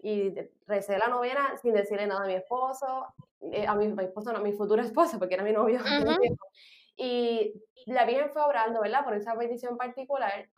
y 0.00 0.32
recé 0.66 0.96
la 0.96 1.08
novena 1.08 1.58
sin 1.60 1.74
decirle 1.74 2.06
nada 2.06 2.24
a 2.24 2.26
mi 2.26 2.34
esposo, 2.34 3.06
eh, 3.52 3.66
a 3.66 3.74
mi, 3.74 3.86
esposo, 4.02 4.32
no, 4.32 4.38
a 4.38 4.42
mi 4.42 4.52
futuro 4.52 4.82
esposo, 4.82 5.18
porque 5.18 5.34
era 5.34 5.44
mi 5.44 5.52
novio. 5.52 5.80
Y 6.96 7.52
la 7.86 8.06
Virgen 8.06 8.30
fue 8.32 8.42
orando, 8.42 8.80
¿verdad? 8.80 9.04
Por 9.04 9.14
esa 9.14 9.36
petición 9.36 9.76
particular. 9.76 10.48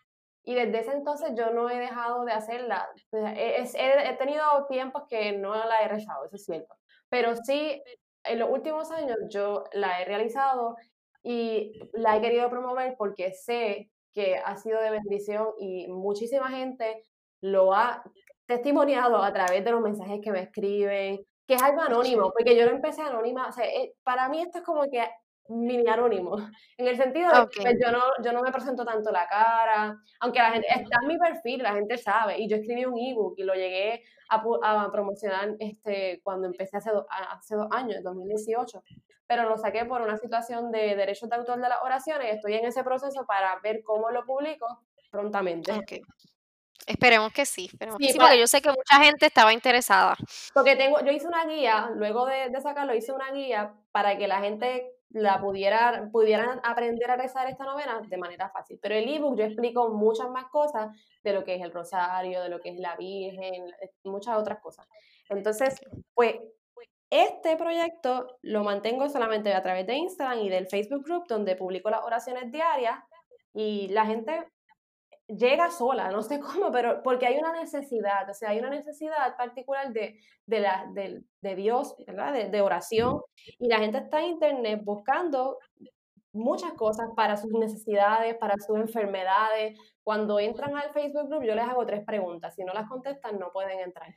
Y 0.44 0.54
desde 0.54 0.78
ese 0.78 0.92
entonces 0.92 1.32
yo 1.36 1.50
no 1.50 1.68
he 1.68 1.78
dejado 1.78 2.24
de 2.24 2.32
hacerla. 2.32 2.88
He, 3.12 3.60
he, 3.60 4.16
tenido 4.16 4.44
tiempos 4.68 5.02
que 5.08 5.32
no 5.32 5.54
la 5.54 5.82
he 5.82 5.88
rezado, 5.88 6.24
eso 6.24 6.36
es 6.36 6.44
cierto. 6.44 6.74
Pero 7.08 7.34
sí, 7.36 7.82
en 8.24 8.38
los 8.38 8.50
últimos 8.50 8.90
años 8.90 9.18
yo 9.28 9.64
la 9.72 10.00
he 10.00 10.04
realizado 10.04 10.76
y 11.22 11.72
la 11.92 12.16
he 12.16 12.20
querido 12.20 12.48
promover 12.48 12.94
porque 12.96 13.32
sé 13.32 13.90
que 14.14 14.36
ha 14.36 14.56
sido 14.56 14.80
de 14.80 14.90
bendición 14.90 15.48
y 15.58 15.86
muchísima 15.88 16.48
gente 16.50 17.02
lo 17.40 17.74
ha 17.74 18.02
testimoniado 18.46 19.22
a 19.22 19.32
través 19.32 19.64
de 19.64 19.70
los 19.70 19.82
mensajes 19.82 20.20
que 20.22 20.32
me 20.32 20.40
escriben, 20.40 21.20
que 21.48 21.54
es 21.54 21.62
algo 21.62 21.80
anónimo, 21.80 22.30
porque 22.30 22.54
yo 22.54 22.66
lo 22.66 22.72
empecé 22.72 23.00
anónima, 23.00 23.48
o 23.48 23.52
sea, 23.52 23.64
eh, 23.64 23.94
para 24.04 24.28
mí 24.28 24.42
esto 24.42 24.58
es 24.58 24.64
como 24.64 24.82
que 24.82 25.02
mini 25.48 25.88
anónimo, 25.88 26.36
en 26.76 26.86
el 26.86 26.96
sentido 26.98 27.30
de 27.32 27.48
que 27.48 27.62
pues, 27.62 27.76
yo, 27.82 27.90
no, 27.90 28.02
yo 28.22 28.32
no 28.34 28.42
me 28.42 28.52
presento 28.52 28.84
tanto 28.84 29.10
la 29.10 29.26
cara, 29.26 29.98
aunque 30.20 30.40
la 30.40 30.50
gente, 30.50 30.68
está 30.68 30.98
en 31.00 31.08
mi 31.08 31.16
perfil, 31.16 31.62
la 31.62 31.72
gente 31.72 31.96
sabe, 31.96 32.38
y 32.38 32.46
yo 32.50 32.56
escribí 32.56 32.84
un 32.84 32.98
ebook 32.98 33.32
y 33.38 33.44
lo 33.44 33.54
llegué 33.54 34.02
a, 34.28 34.42
a 34.62 34.92
promocionar 34.92 35.56
este, 35.58 36.20
cuando 36.22 36.46
empecé 36.46 36.76
hace, 36.76 36.90
hace 37.08 37.56
dos 37.56 37.68
años, 37.70 38.04
2018, 38.04 38.82
pero 39.26 39.48
lo 39.48 39.56
saqué 39.56 39.86
por 39.86 40.02
una 40.02 40.18
situación 40.18 40.70
de 40.70 40.96
derechos 40.96 41.30
de 41.30 41.36
autor 41.36 41.62
de 41.62 41.70
las 41.70 41.78
oraciones 41.82 42.26
y 42.26 42.36
estoy 42.36 42.54
en 42.56 42.66
ese 42.66 42.84
proceso 42.84 43.24
para 43.24 43.58
ver 43.62 43.82
cómo 43.82 44.10
lo 44.10 44.26
publico 44.26 44.66
prontamente. 45.10 45.72
Esperemos 46.86 47.32
que 47.32 47.44
sí, 47.44 47.68
esperemos 47.72 47.98
sí, 48.00 48.16
porque 48.18 48.38
yo 48.38 48.46
sé 48.46 48.62
que 48.62 48.70
mucha 48.70 49.04
gente 49.04 49.26
estaba 49.26 49.52
interesada. 49.52 50.16
Porque 50.54 50.76
tengo, 50.76 51.00
yo 51.04 51.12
hice 51.12 51.26
una 51.26 51.44
guía, 51.44 51.90
luego 51.94 52.24
de, 52.26 52.48
de 52.48 52.60
sacarlo, 52.60 52.94
hice 52.94 53.12
una 53.12 53.30
guía 53.32 53.74
para 53.92 54.16
que 54.16 54.26
la 54.26 54.40
gente 54.40 54.92
la 55.10 55.40
pudiera, 55.40 56.08
pudieran 56.12 56.60
aprender 56.64 57.10
a 57.10 57.16
rezar 57.16 57.48
esta 57.48 57.64
novena 57.64 58.00
de 58.06 58.16
manera 58.16 58.50
fácil. 58.50 58.78
Pero 58.80 58.94
el 58.94 59.08
ebook 59.08 59.38
yo 59.38 59.44
explico 59.44 59.88
muchas 59.90 60.28
más 60.30 60.46
cosas 60.46 60.94
de 61.22 61.32
lo 61.32 61.44
que 61.44 61.54
es 61.54 61.62
el 61.62 61.72
rosario, 61.72 62.42
de 62.42 62.48
lo 62.48 62.60
que 62.60 62.70
es 62.70 62.78
la 62.78 62.96
Virgen, 62.96 63.66
muchas 64.04 64.36
otras 64.36 64.60
cosas. 64.60 64.86
Entonces, 65.28 65.80
pues 66.14 66.36
este 67.10 67.56
proyecto 67.56 68.38
lo 68.42 68.64
mantengo 68.64 69.08
solamente 69.08 69.54
a 69.54 69.62
través 69.62 69.86
de 69.86 69.94
Instagram 69.94 70.40
y 70.40 70.50
del 70.50 70.68
Facebook 70.68 71.04
Group, 71.04 71.26
donde 71.26 71.56
publico 71.56 71.88
las 71.90 72.02
oraciones 72.02 72.52
diarias 72.52 72.98
y 73.54 73.88
la 73.88 74.04
gente 74.04 74.46
llega 75.28 75.70
sola, 75.70 76.10
no 76.10 76.22
sé 76.22 76.40
cómo, 76.40 76.72
pero 76.72 77.02
porque 77.02 77.26
hay 77.26 77.38
una 77.38 77.52
necesidad, 77.52 78.28
o 78.28 78.34
sea, 78.34 78.50
hay 78.50 78.58
una 78.58 78.70
necesidad 78.70 79.36
particular 79.36 79.92
de, 79.92 80.18
de, 80.46 80.60
la, 80.60 80.86
de, 80.92 81.22
de 81.42 81.54
Dios, 81.54 81.94
¿verdad? 82.06 82.32
De, 82.32 82.48
de, 82.48 82.60
oración, 82.60 83.20
y 83.58 83.68
la 83.68 83.78
gente 83.78 83.98
está 83.98 84.20
en 84.20 84.32
internet 84.32 84.80
buscando 84.82 85.58
muchas 86.32 86.72
cosas 86.74 87.08
para 87.16 87.36
sus 87.36 87.52
necesidades, 87.52 88.36
para 88.36 88.54
sus 88.58 88.76
enfermedades. 88.76 89.78
Cuando 90.02 90.38
entran 90.38 90.76
al 90.76 90.90
Facebook 90.90 91.28
Group, 91.28 91.44
yo 91.44 91.54
les 91.54 91.64
hago 91.64 91.86
tres 91.86 92.04
preguntas, 92.04 92.54
si 92.54 92.64
no 92.64 92.72
las 92.72 92.88
contestan, 92.88 93.38
no 93.38 93.52
pueden 93.52 93.80
entrar. 93.80 94.14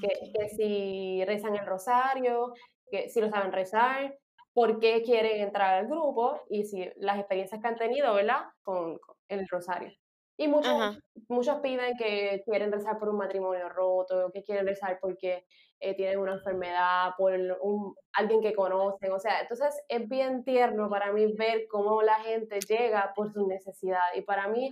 Que, 0.00 0.08
que 0.32 0.48
si 0.48 1.24
rezan 1.24 1.54
el 1.54 1.66
rosario, 1.66 2.52
que 2.90 3.08
si 3.08 3.20
lo 3.20 3.30
saben 3.30 3.52
rezar, 3.52 4.18
por 4.52 4.80
qué 4.80 5.02
quieren 5.02 5.40
entrar 5.40 5.74
al 5.74 5.86
grupo 5.86 6.40
y 6.48 6.64
si 6.64 6.88
las 6.96 7.18
experiencias 7.18 7.60
que 7.60 7.68
han 7.68 7.76
tenido, 7.76 8.14
¿verdad? 8.14 8.44
Con, 8.62 8.98
con 8.98 9.16
el 9.28 9.46
rosario. 9.48 9.92
Y 10.36 10.48
muchos, 10.48 10.98
muchos 11.28 11.60
piden 11.60 11.96
que 11.96 12.42
quieren 12.44 12.72
rezar 12.72 12.98
por 12.98 13.08
un 13.08 13.18
matrimonio 13.18 13.68
roto, 13.68 14.30
que 14.32 14.42
quieren 14.42 14.66
rezar 14.66 14.98
porque 15.00 15.44
eh, 15.78 15.94
tienen 15.94 16.18
una 16.18 16.32
enfermedad, 16.32 17.12
por 17.16 17.32
un, 17.60 17.94
alguien 18.12 18.40
que 18.40 18.52
conocen. 18.52 19.12
O 19.12 19.18
sea, 19.20 19.40
entonces 19.40 19.80
es 19.88 20.08
bien 20.08 20.42
tierno 20.42 20.90
para 20.90 21.12
mí 21.12 21.32
ver 21.36 21.66
cómo 21.68 22.02
la 22.02 22.18
gente 22.20 22.58
llega 22.60 23.12
por 23.14 23.32
su 23.32 23.46
necesidad. 23.46 24.02
Y 24.16 24.22
para 24.22 24.48
mí, 24.48 24.70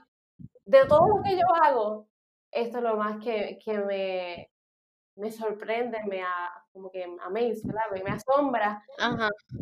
de 0.64 0.84
todo 0.86 1.06
lo 1.06 1.22
que 1.22 1.36
yo 1.36 1.46
hago, 1.62 2.08
esto 2.50 2.78
es 2.78 2.84
lo 2.84 2.96
más 2.96 3.22
que, 3.22 3.58
que 3.64 3.78
me, 3.78 4.50
me 5.16 5.30
sorprende, 5.30 5.98
me 6.08 6.22
como 6.72 6.90
que 6.90 7.04
amaze, 7.04 7.60
¿verdad? 7.64 8.04
Me, 8.04 8.10
asombra, 8.10 8.82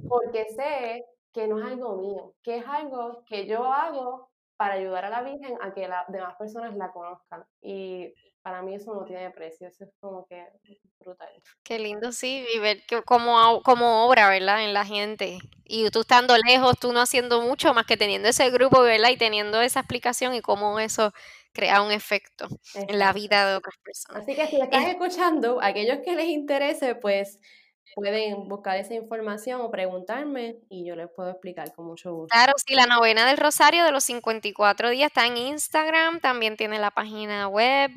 porque 0.09 0.47
sé 0.51 1.05
que 1.33 1.47
no 1.47 1.59
es 1.59 1.67
algo 1.67 1.97
mío, 1.97 2.35
que 2.43 2.59
es 2.59 2.65
algo 2.67 3.25
que 3.27 3.47
yo 3.47 3.65
hago 3.65 4.30
para 4.61 4.75
ayudar 4.75 5.07
a 5.07 5.09
la 5.09 5.23
Virgen 5.23 5.57
a 5.63 5.73
que 5.73 5.89
las 5.89 6.07
demás 6.09 6.35
personas 6.39 6.77
la 6.77 6.93
conozcan. 6.93 7.43
Y 7.63 8.13
para 8.43 8.61
mí 8.61 8.75
eso 8.75 8.93
no 8.93 9.07
tiene 9.07 9.31
precio, 9.31 9.67
eso 9.67 9.85
es 9.85 9.91
como 10.01 10.27
que 10.27 10.47
brutal. 10.99 11.31
Qué 11.63 11.79
lindo, 11.79 12.13
sí, 12.13 12.45
y 12.55 12.59
ver 12.59 12.85
que, 12.87 13.03
como, 13.03 13.63
como 13.63 14.05
obra, 14.05 14.29
¿verdad? 14.29 14.63
En 14.63 14.75
la 14.75 14.85
gente. 14.85 15.39
Y 15.65 15.89
tú 15.89 16.01
estando 16.01 16.37
lejos, 16.37 16.79
tú 16.79 16.93
no 16.93 17.01
haciendo 17.01 17.41
mucho 17.41 17.73
más 17.73 17.87
que 17.87 17.97
teniendo 17.97 18.29
ese 18.29 18.51
grupo, 18.51 18.83
¿verdad? 18.83 19.09
Y 19.09 19.17
teniendo 19.17 19.63
esa 19.63 19.81
explicación 19.81 20.35
y 20.35 20.43
cómo 20.43 20.79
eso 20.79 21.15
crea 21.55 21.81
un 21.81 21.91
efecto 21.91 22.47
en 22.75 22.99
la 22.99 23.15
vida 23.15 23.49
de 23.49 23.57
otras 23.57 23.77
personas. 23.83 24.25
Así 24.25 24.35
que 24.35 24.47
si 24.47 24.61
estás 24.61 24.85
escuchando, 24.89 25.59
aquellos 25.63 26.01
que 26.05 26.15
les 26.17 26.27
interese, 26.27 26.97
pues 26.97 27.39
pueden 27.95 28.49
buscar 28.49 28.77
esa 28.77 28.95
información 28.95 29.61
o 29.61 29.71
preguntarme 29.71 30.57
y 30.69 30.87
yo 30.87 30.97
les 30.97 31.09
puedo 31.09 31.31
explicar 31.31 31.73
con 31.75 31.87
mucho 31.87 32.13
gusto. 32.13 32.29
Claro, 32.33 32.53
sí, 32.57 32.75
la 32.75 32.87
novena 32.87 33.27
del 33.27 33.37
Rosario 33.37 33.85
de 33.85 33.93
los 33.93 34.05
54 34.05 34.91
días 34.91 35.09
está 35.09 35.27
en 35.27 35.37
Instagram, 35.37 36.21
también 36.21 36.57
tiene 36.57 36.79
la 36.79 36.91
página 36.91 37.49
web 37.49 37.91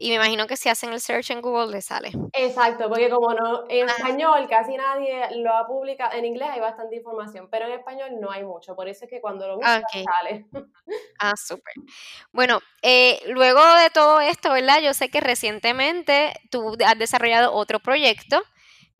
y 0.00 0.10
me 0.10 0.14
imagino 0.14 0.46
que 0.46 0.56
si 0.56 0.68
hacen 0.68 0.92
el 0.92 1.00
search 1.00 1.32
en 1.32 1.42
Google 1.42 1.72
le 1.72 1.82
sale. 1.82 2.12
Exacto, 2.32 2.88
porque 2.88 3.10
como 3.10 3.34
no, 3.34 3.64
en 3.68 3.88
español 3.88 4.46
casi 4.48 4.76
nadie 4.76 5.22
lo 5.38 5.52
ha 5.52 5.66
publicado, 5.66 6.16
en 6.16 6.24
inglés 6.24 6.48
hay 6.52 6.60
bastante 6.60 6.94
información, 6.94 7.48
pero 7.50 7.66
en 7.66 7.72
español 7.72 8.12
no 8.20 8.30
hay 8.30 8.44
mucho, 8.44 8.76
por 8.76 8.88
eso 8.88 9.06
es 9.06 9.10
que 9.10 9.20
cuando 9.20 9.48
lo 9.48 9.56
buscas 9.56 9.82
sale. 9.90 10.46
Ah, 11.18 11.34
súper. 11.36 11.74
Bueno, 12.32 12.60
eh, 12.82 13.20
luego 13.26 13.60
de 13.74 13.90
todo 13.90 14.20
esto, 14.20 14.52
¿verdad? 14.52 14.80
Yo 14.80 14.94
sé 14.94 15.10
que 15.10 15.18
recientemente 15.18 16.32
tú 16.48 16.76
has 16.86 16.96
desarrollado 16.96 17.52
otro 17.52 17.80
proyecto 17.80 18.40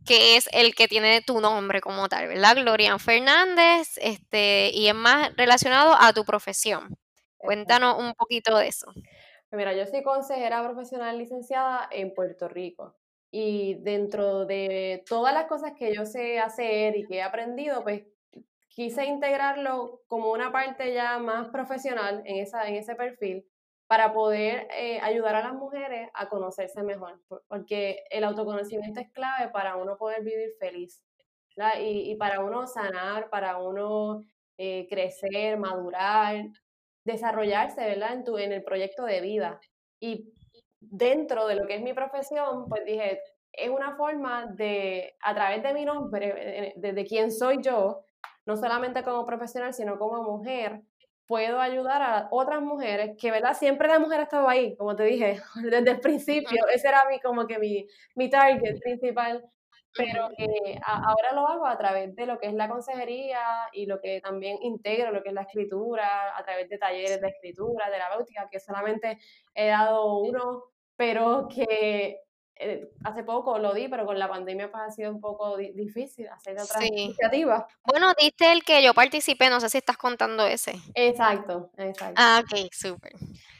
que 0.08 0.36
es 0.36 0.48
el 0.52 0.74
que 0.74 0.88
tiene 0.88 1.20
tu 1.20 1.38
nombre 1.38 1.82
como 1.82 2.08
tal, 2.08 2.28
¿verdad? 2.28 2.56
Glorian 2.56 2.98
Fernández, 2.98 3.98
este, 3.98 4.70
y 4.72 4.88
es 4.88 4.94
más 4.94 5.36
relacionado 5.36 5.94
a 6.00 6.14
tu 6.14 6.24
profesión. 6.24 6.96
Cuéntanos 7.36 7.98
un 7.98 8.14
poquito 8.14 8.56
de 8.56 8.68
eso. 8.68 8.90
Mira, 9.50 9.74
yo 9.74 9.84
soy 9.86 10.02
consejera 10.02 10.62
profesional 10.64 11.18
licenciada 11.18 11.88
en 11.90 12.14
Puerto 12.14 12.48
Rico 12.48 12.96
y 13.30 13.74
dentro 13.82 14.46
de 14.46 15.04
todas 15.06 15.34
las 15.34 15.44
cosas 15.44 15.72
que 15.78 15.94
yo 15.94 16.06
sé 16.06 16.38
hacer 16.40 16.96
y 16.96 17.06
que 17.06 17.16
he 17.16 17.22
aprendido, 17.22 17.82
pues 17.82 18.04
quise 18.68 19.04
integrarlo 19.04 20.02
como 20.06 20.32
una 20.32 20.50
parte 20.50 20.94
ya 20.94 21.18
más 21.18 21.48
profesional 21.48 22.22
en, 22.24 22.36
esa, 22.36 22.66
en 22.66 22.76
ese 22.76 22.94
perfil 22.94 23.44
para 23.88 24.12
poder 24.12 24.68
eh, 24.76 25.00
ayudar 25.00 25.34
a 25.34 25.42
las 25.42 25.54
mujeres 25.54 26.10
a 26.12 26.28
conocerse 26.28 26.82
mejor, 26.82 27.20
porque 27.48 28.04
el 28.10 28.22
autoconocimiento 28.22 29.00
es 29.00 29.10
clave 29.10 29.50
para 29.50 29.76
uno 29.76 29.96
poder 29.96 30.22
vivir 30.22 30.50
feliz 30.60 31.02
y, 31.80 32.12
y, 32.12 32.14
para 32.16 32.40
uno 32.40 32.66
sanar, 32.66 33.30
para 33.30 33.58
uno 33.58 34.22
eh, 34.58 34.86
crecer, 34.88 35.58
madurar, 35.58 36.44
desarrollarse 37.04 37.80
¿verdad? 37.80 38.22
En, 38.38 38.52
el 38.52 38.62
proyecto 38.62 39.04
de 39.04 39.20
vida. 39.22 39.58
Y 39.98 40.32
dentro 40.80 41.46
de 41.46 41.56
lo 41.56 41.66
que 41.66 41.76
es 41.76 41.82
mi 41.82 41.94
profesión, 41.94 42.68
pues 42.68 42.84
dije, 42.84 43.20
es 43.52 43.70
una 43.70 43.96
forma 43.96 44.46
de, 44.46 45.16
a 45.22 45.34
través 45.34 45.62
de 45.62 45.72
mi 45.72 45.84
nombre, 45.84 46.34
eh, 46.36 46.74
de, 46.76 46.92
de 46.92 47.04
quién 47.06 47.32
soy 47.32 47.62
yo, 47.62 48.04
no 48.44 48.56
solamente 48.56 49.02
como 49.02 49.24
profesional, 49.24 49.72
sino 49.72 49.98
como 49.98 50.22
mujer, 50.22 50.82
puedo 51.28 51.60
ayudar 51.60 52.02
a 52.02 52.28
otras 52.30 52.62
mujeres, 52.62 53.16
que 53.20 53.30
verdad, 53.30 53.54
siempre 53.54 53.86
la 53.86 53.98
mujer 53.98 54.20
ha 54.20 54.22
estado 54.24 54.48
ahí, 54.48 54.74
como 54.76 54.96
te 54.96 55.04
dije, 55.04 55.40
desde 55.62 55.90
el 55.90 56.00
principio, 56.00 56.66
ese 56.74 56.88
era 56.88 57.04
mi, 57.08 57.20
como 57.20 57.46
que 57.46 57.58
mi, 57.58 57.86
mi 58.16 58.30
target 58.30 58.80
principal, 58.80 59.44
pero 59.94 60.30
que 60.36 60.80
ahora 60.84 61.32
lo 61.34 61.46
hago 61.46 61.66
a 61.66 61.76
través 61.76 62.14
de 62.16 62.26
lo 62.26 62.38
que 62.38 62.46
es 62.46 62.54
la 62.54 62.68
consejería 62.68 63.40
y 63.72 63.86
lo 63.86 64.00
que 64.00 64.20
también 64.20 64.58
integro, 64.62 65.12
lo 65.12 65.22
que 65.22 65.28
es 65.28 65.34
la 65.34 65.42
escritura, 65.42 66.36
a 66.36 66.42
través 66.44 66.68
de 66.68 66.78
talleres 66.78 67.20
de 67.20 67.28
escritura, 67.28 67.90
báutica, 68.08 68.48
que 68.50 68.60
solamente 68.60 69.18
he 69.54 69.68
dado 69.68 70.16
uno, 70.18 70.64
pero 70.96 71.48
que 71.48 72.20
eh, 72.58 72.90
hace 73.04 73.22
poco 73.22 73.58
lo 73.58 73.72
di, 73.72 73.88
pero 73.88 74.04
con 74.04 74.18
la 74.18 74.28
pandemia 74.28 74.70
pues, 74.70 74.82
ha 74.86 74.90
sido 74.90 75.12
un 75.12 75.20
poco 75.20 75.56
difícil 75.56 76.28
hacer 76.28 76.58
otras 76.58 76.84
iniciativas. 76.84 77.64
Bueno, 77.84 78.12
diste 78.18 78.52
el 78.52 78.64
que 78.64 78.82
yo 78.82 78.94
participé, 78.94 79.50
no 79.50 79.60
sé 79.60 79.68
si 79.68 79.78
estás 79.78 79.96
contando 79.96 80.46
ese. 80.46 80.74
Exacto, 80.94 81.70
exacto. 81.76 82.14
Ah, 82.16 82.42
ok, 82.42 82.68
súper. 82.72 83.12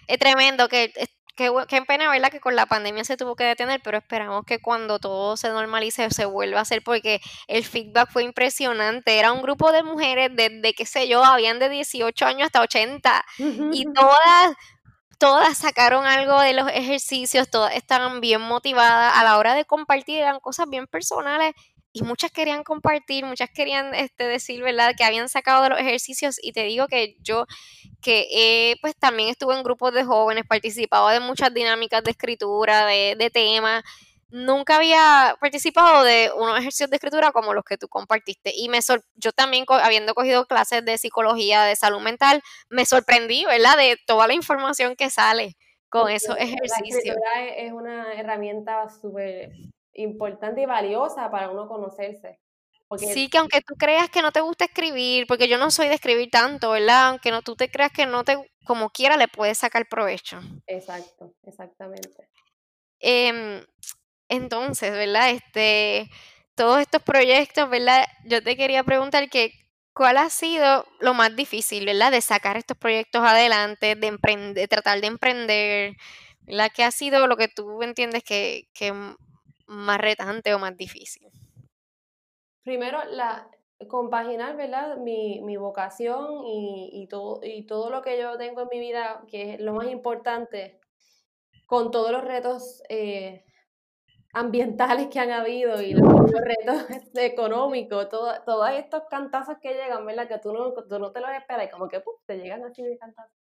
Es 0.07 0.19
tremendo, 0.19 0.69
que 0.69 0.93
Qué, 1.39 1.53
qué, 1.69 1.83
pena, 1.83 2.11
¿verdad? 2.11 2.33
Que 2.33 2.41
con 2.41 2.57
la 2.57 2.67
pandemia 2.67 3.05
se 3.05 3.17
tuvo 3.17 3.37
que 3.37 3.45
detener, 3.45 3.81
pero 3.85 3.97
esperamos 3.97 4.45
que 4.45 4.59
cuando 4.59 4.99
todo 4.99 5.37
se 5.37 5.49
normalice 5.51 6.11
se 6.11 6.25
vuelva 6.25 6.59
a 6.59 6.63
hacer 6.63 6.83
porque 6.83 7.21
el 7.47 7.65
feedback 7.65 8.11
fue 8.11 8.25
impresionante. 8.25 9.21
Era 9.21 9.31
un 9.31 9.41
grupo 9.41 9.71
de 9.71 9.85
mujeres 9.85 10.31
desde, 10.35 10.75
qué 10.75 10.85
sé 10.85 11.07
yo, 11.07 11.23
habían 11.23 11.61
de 11.61 11.69
18 11.69 12.27
años 12.27 12.47
hasta 12.47 12.61
80 12.61 13.25
y 13.39 13.85
todas 13.95 14.57
todas 15.19 15.59
sacaron 15.59 16.07
algo 16.07 16.41
de 16.41 16.53
los 16.55 16.69
ejercicios, 16.71 17.51
todas 17.51 17.75
estaban 17.75 18.21
bien 18.21 18.41
motivadas 18.41 19.15
a 19.17 19.25
la 19.25 19.39
hora 19.39 19.55
de 19.55 19.65
compartir, 19.65 20.19
eran 20.19 20.41
cosas 20.41 20.69
bien 20.71 20.87
personales 20.87 21.55
y 21.93 22.03
muchas 22.03 22.31
querían 22.31 22.63
compartir, 22.65 23.25
muchas 23.25 23.51
querían 23.51 23.95
este, 23.95 24.25
decir, 24.25 24.63
¿verdad?, 24.63 24.95
que 24.97 25.05
habían 25.05 25.29
sacado 25.29 25.63
de 25.65 25.71
los 25.71 25.81
ejercicios 25.81 26.39
y 26.43 26.53
te 26.53 26.63
digo 26.65 26.87
que 26.87 27.17
yo, 27.21 27.47
que 28.01 28.77
pues 28.81 28.97
también 28.97 29.31
estuve 29.31 29.57
en 29.57 29.63
grupos 29.65 29.93
de 29.95 30.05
jóvenes, 30.05 30.45
participaba 30.49 31.13
de 31.13 31.21
muchas 31.21 31.53
dinámicas 31.53 32.05
de 32.05 32.11
escritura, 32.13 32.87
de, 32.87 33.17
de 33.19 33.31
temas, 33.31 33.83
nunca 34.31 34.77
había 34.77 35.37
participado 35.41 36.05
de 36.05 36.31
unos 36.37 36.59
ejercicios 36.59 36.91
de 36.91 36.97
escritura 36.97 37.33
como 37.33 37.55
los 37.55 37.65
que 37.65 37.79
tú 37.79 37.89
compartiste. 37.89 38.53
Y 38.55 38.69
me 38.69 38.81
yo 39.17 39.33
también, 39.33 39.65
habiendo 39.69 40.15
cogido 40.15 40.47
clases 40.47 40.85
de 40.85 40.99
psicología, 40.99 41.65
de 41.65 41.77
salud 41.77 42.01
mental, 42.01 42.43
me 42.69 42.87
sorprendí, 42.87 43.45
¿verdad?, 43.45 43.77
de 43.77 43.99
toda 44.07 44.27
la 44.27 44.35
información 44.35 44.97
que 44.97 45.11
sale 45.11 45.57
con 45.89 46.11
esos 46.11 46.37
ejercicios. 46.37 46.81
La 46.81 46.99
escritura 46.99 47.47
es 47.47 47.73
una 47.73 48.13
herramienta 48.13 48.89
súper 48.89 49.53
importante 49.95 50.63
y 50.63 50.67
valiosa 50.67 51.31
para 51.31 51.51
uno 51.51 51.67
conocerse. 51.67 52.39
Sí, 52.97 53.29
que 53.29 53.37
aunque 53.37 53.61
tú 53.61 53.75
creas 53.75 54.09
que 54.09 54.23
no 54.23 54.33
te 54.33 54.41
gusta 54.41 54.65
escribir, 54.65 55.27
porque 55.27 55.47
yo 55.47 55.59
no 55.59 55.71
soy 55.71 55.89
de 55.89 55.95
escribir 55.95 56.31
tanto, 56.31 56.71
¿verdad? 56.71 57.09
Aunque 57.09 57.31
no 57.31 57.43
tú 57.43 57.55
te 57.55 57.71
creas 57.71 57.93
que 57.93 58.07
no 58.07 58.25
te, 58.25 58.39
como 58.65 58.89
quiera, 58.89 59.19
le 59.19 59.29
puedes 59.29 59.59
sacar 59.59 59.87
provecho. 59.87 60.41
Exacto, 60.67 61.35
exactamente. 61.43 62.31
Em, 63.01 63.63
entonces, 64.29 64.93
¿verdad? 64.93 65.31
Este, 65.31 66.11
todos 66.55 66.81
estos 66.81 67.03
proyectos, 67.03 67.69
¿verdad? 67.71 68.05
Yo 68.25 68.43
te 68.43 68.57
quería 68.57 68.85
preguntar 68.85 69.29
que, 69.31 69.53
¿cuál 69.95 70.17
ha 70.19 70.31
sido 70.31 70.87
lo 71.01 71.15
más 71.15 71.35
difícil, 71.37 71.87
¿verdad? 71.87 72.13
De 72.13 72.21
sacar 72.21 72.57
estos 72.57 72.77
proyectos 72.77 73.23
adelante, 73.23 73.95
de 73.95 74.07
emprender, 74.07 74.69
tratar 74.69 75.01
de 75.01 75.07
emprender, 75.07 75.97
¿verdad? 76.43 76.71
¿Qué 76.75 76.85
ha 76.85 76.91
sido 76.91 77.27
lo 77.27 77.37
que 77.37 77.49
tú 77.49 77.83
entiendes 77.83 78.25
que, 78.25 78.69
que 78.75 78.93
más 79.67 79.99
retante 79.99 80.55
o 80.55 80.59
más 80.59 80.77
difícil? 80.77 81.29
primero, 82.69 82.99
la, 83.13 83.51
compaginar, 83.89 84.55
¿verdad? 84.55 84.99
Mi, 84.99 85.41
mi 85.41 85.57
vocación 85.57 86.45
y, 86.45 86.91
y, 86.93 87.07
todo, 87.07 87.41
y 87.43 87.63
todo 87.63 87.89
lo 87.89 88.03
que 88.03 88.21
yo 88.21 88.37
tengo 88.37 88.61
en 88.61 88.69
mi 88.71 88.79
vida, 88.79 89.25
que 89.27 89.55
es 89.55 89.61
lo 89.61 89.73
más 89.73 89.87
importante, 89.89 90.79
con 91.65 91.91
todos 91.91 92.11
los 92.13 92.23
retos 92.23 92.83
eh, 92.91 93.47
ambientales 94.39 95.09
que 95.09 95.19
han 95.19 95.31
habido 95.31 95.81
y 95.83 95.93
los, 95.93 96.03
retos 96.31 96.85
económicos, 97.15 98.09
todos 98.09 98.71
estos 98.71 99.03
cantazos 99.11 99.57
que 99.61 99.75
llegan, 99.75 100.07
¿verdad? 100.07 100.29
Que 100.29 100.39
tú 100.39 100.53
no, 100.53 100.73
tú 100.73 100.99
no 100.99 101.13
te 101.13 101.21
los 101.21 101.31
esperas 101.31 101.67
y 101.67 101.71
como 101.71 101.89
que 101.89 102.03
te 102.27 102.37
llegan 102.37 102.65
así 102.65 102.83
de 102.83 102.97
cantazos. 102.97 103.33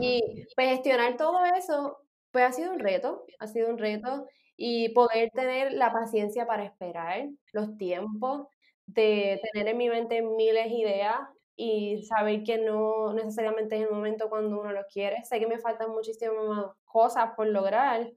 Y 0.00 0.46
pues, 0.54 0.68
gestionar 0.68 1.16
todo 1.16 1.44
eso, 1.44 1.98
pues 2.30 2.44
ha 2.44 2.52
sido 2.52 2.72
un 2.72 2.78
reto, 2.78 3.24
ha 3.40 3.48
sido 3.48 3.68
un 3.70 3.78
reto 3.78 4.26
y 4.56 4.90
poder 4.90 5.30
tener 5.30 5.72
la 5.72 5.92
paciencia 5.92 6.46
para 6.46 6.64
esperar 6.64 7.28
los 7.52 7.76
tiempos, 7.76 8.46
de 8.86 9.40
tener 9.52 9.68
en 9.68 9.78
mi 9.78 9.88
mente 9.88 10.22
miles 10.22 10.68
de 10.68 10.76
ideas 10.76 11.18
y 11.56 12.02
saber 12.04 12.42
que 12.42 12.58
no 12.58 13.12
necesariamente 13.12 13.76
es 13.76 13.82
el 13.82 13.90
momento 13.90 14.28
cuando 14.28 14.60
uno 14.60 14.72
lo 14.72 14.84
quiere. 14.86 15.24
Sé 15.24 15.38
que 15.40 15.46
me 15.46 15.58
faltan 15.58 15.90
muchísimas 15.90 16.66
cosas 16.84 17.30
por 17.36 17.46
lograr, 17.46 18.10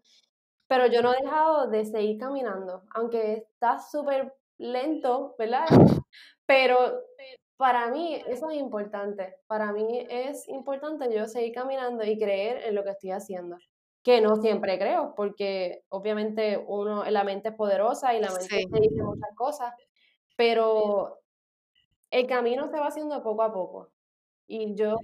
pero 0.73 0.87
yo 0.87 1.03
no 1.03 1.13
he 1.13 1.21
dejado 1.21 1.67
de 1.67 1.85
seguir 1.85 2.17
caminando, 2.17 2.81
aunque 2.95 3.33
está 3.33 3.77
súper 3.77 4.33
lento, 4.57 5.35
¿verdad? 5.37 5.65
Pero 6.47 6.99
para 7.57 7.91
mí 7.91 8.19
eso 8.25 8.49
es 8.49 8.57
importante. 8.57 9.35
Para 9.45 9.71
mí 9.71 10.03
es 10.09 10.49
importante 10.49 11.13
yo 11.13 11.27
seguir 11.27 11.53
caminando 11.53 12.03
y 12.03 12.17
creer 12.17 12.65
en 12.65 12.73
lo 12.73 12.83
que 12.83 12.89
estoy 12.89 13.11
haciendo 13.11 13.57
que 14.01 14.19
no 14.19 14.35
siempre 14.37 14.79
creo, 14.79 15.13
porque 15.15 15.83
obviamente 15.89 16.57
uno, 16.67 17.05
la 17.05 17.23
mente 17.23 17.49
es 17.49 17.55
poderosa 17.55 18.15
y 18.15 18.19
la 18.19 18.31
mente 18.31 18.65
dice 18.81 19.03
muchas 19.03 19.35
cosas, 19.35 19.73
pero 20.35 21.19
el 22.09 22.25
camino 22.25 22.67
se 22.67 22.79
va 22.79 22.87
haciendo 22.87 23.21
poco 23.21 23.43
a 23.43 23.53
poco. 23.53 23.91
Y 24.47 24.73
yo 24.73 24.95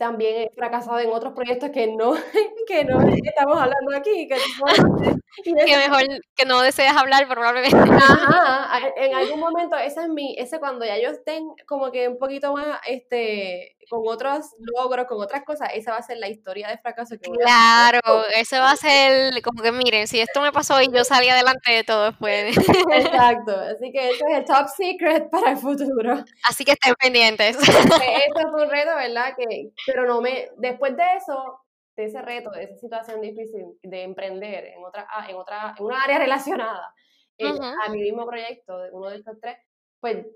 también 0.00 0.34
he 0.36 0.50
fracasado 0.54 0.98
en 0.98 1.10
otros 1.10 1.34
proyectos 1.34 1.68
que 1.70 1.86
no, 1.86 2.14
que 2.66 2.84
no 2.84 3.06
estamos 3.22 3.60
hablando 3.60 3.94
aquí. 3.94 4.26
Que, 4.26 4.36
que 5.66 5.76
mejor 5.76 6.02
que 6.34 6.46
no 6.46 6.62
deseas 6.62 6.96
hablar 6.96 7.28
probablemente. 7.28 7.76
Ajá, 7.76 8.90
en 8.96 9.14
algún 9.14 9.38
momento, 9.38 9.76
ese 9.76 10.00
es 10.00 10.08
mi, 10.08 10.34
ese 10.38 10.58
cuando 10.58 10.86
ya 10.86 10.98
yo 10.98 11.10
estén 11.10 11.44
como 11.68 11.92
que 11.92 12.08
un 12.08 12.18
poquito 12.18 12.54
más, 12.54 12.80
este, 12.86 13.76
con 13.90 14.02
otros 14.06 14.46
logros, 14.58 15.06
con 15.06 15.20
otras 15.20 15.44
cosas, 15.44 15.70
esa 15.74 15.90
va 15.90 15.98
a 15.98 16.02
ser 16.02 16.16
la 16.18 16.28
historia 16.28 16.68
de 16.68 16.78
fracaso 16.78 17.16
que 17.20 17.28
Claro, 17.28 18.24
eso 18.34 18.56
va 18.56 18.70
a 18.70 18.76
ser 18.76 19.42
como 19.42 19.62
que 19.62 19.72
miren, 19.72 20.06
si 20.06 20.20
esto 20.20 20.40
me 20.40 20.52
pasó 20.52 20.80
y 20.80 20.90
yo 20.92 21.04
salí 21.04 21.28
adelante 21.28 21.72
de 21.72 21.84
todo 21.84 22.04
después. 22.06 22.56
Exacto, 22.56 23.52
así 23.76 23.90
que 23.92 24.10
eso 24.10 24.24
es 24.28 24.38
el 24.38 24.44
top 24.44 24.68
secret 24.68 25.28
para 25.28 25.50
el 25.50 25.56
futuro. 25.56 26.24
Así 26.48 26.64
que 26.64 26.72
estén 26.72 26.94
pendientes. 26.94 27.56
Eso 27.58 28.50
fue 28.50 28.64
un 28.64 28.70
reto, 28.70 28.94
¿verdad? 28.94 29.34
Que, 29.36 29.70
pero 29.90 30.06
no 30.06 30.20
me, 30.20 30.50
después 30.56 30.96
de 30.96 31.02
eso, 31.16 31.60
de 31.96 32.04
ese 32.04 32.22
reto, 32.22 32.50
de 32.50 32.64
esa 32.64 32.76
situación 32.76 33.20
difícil 33.20 33.66
de 33.82 34.02
emprender 34.02 34.66
en 34.66 34.84
otra, 34.84 35.06
ah, 35.10 35.26
en 35.28 35.36
otra, 35.36 35.74
en 35.76 35.84
una 35.84 36.02
área 36.02 36.18
relacionada 36.18 36.94
eh, 37.38 37.48
a 37.84 37.90
mi 37.90 38.00
mismo 38.00 38.26
proyecto, 38.26 38.78
de 38.78 38.90
uno 38.92 39.10
de 39.10 39.16
estos 39.16 39.38
tres, 39.40 39.56
pues 39.98 40.26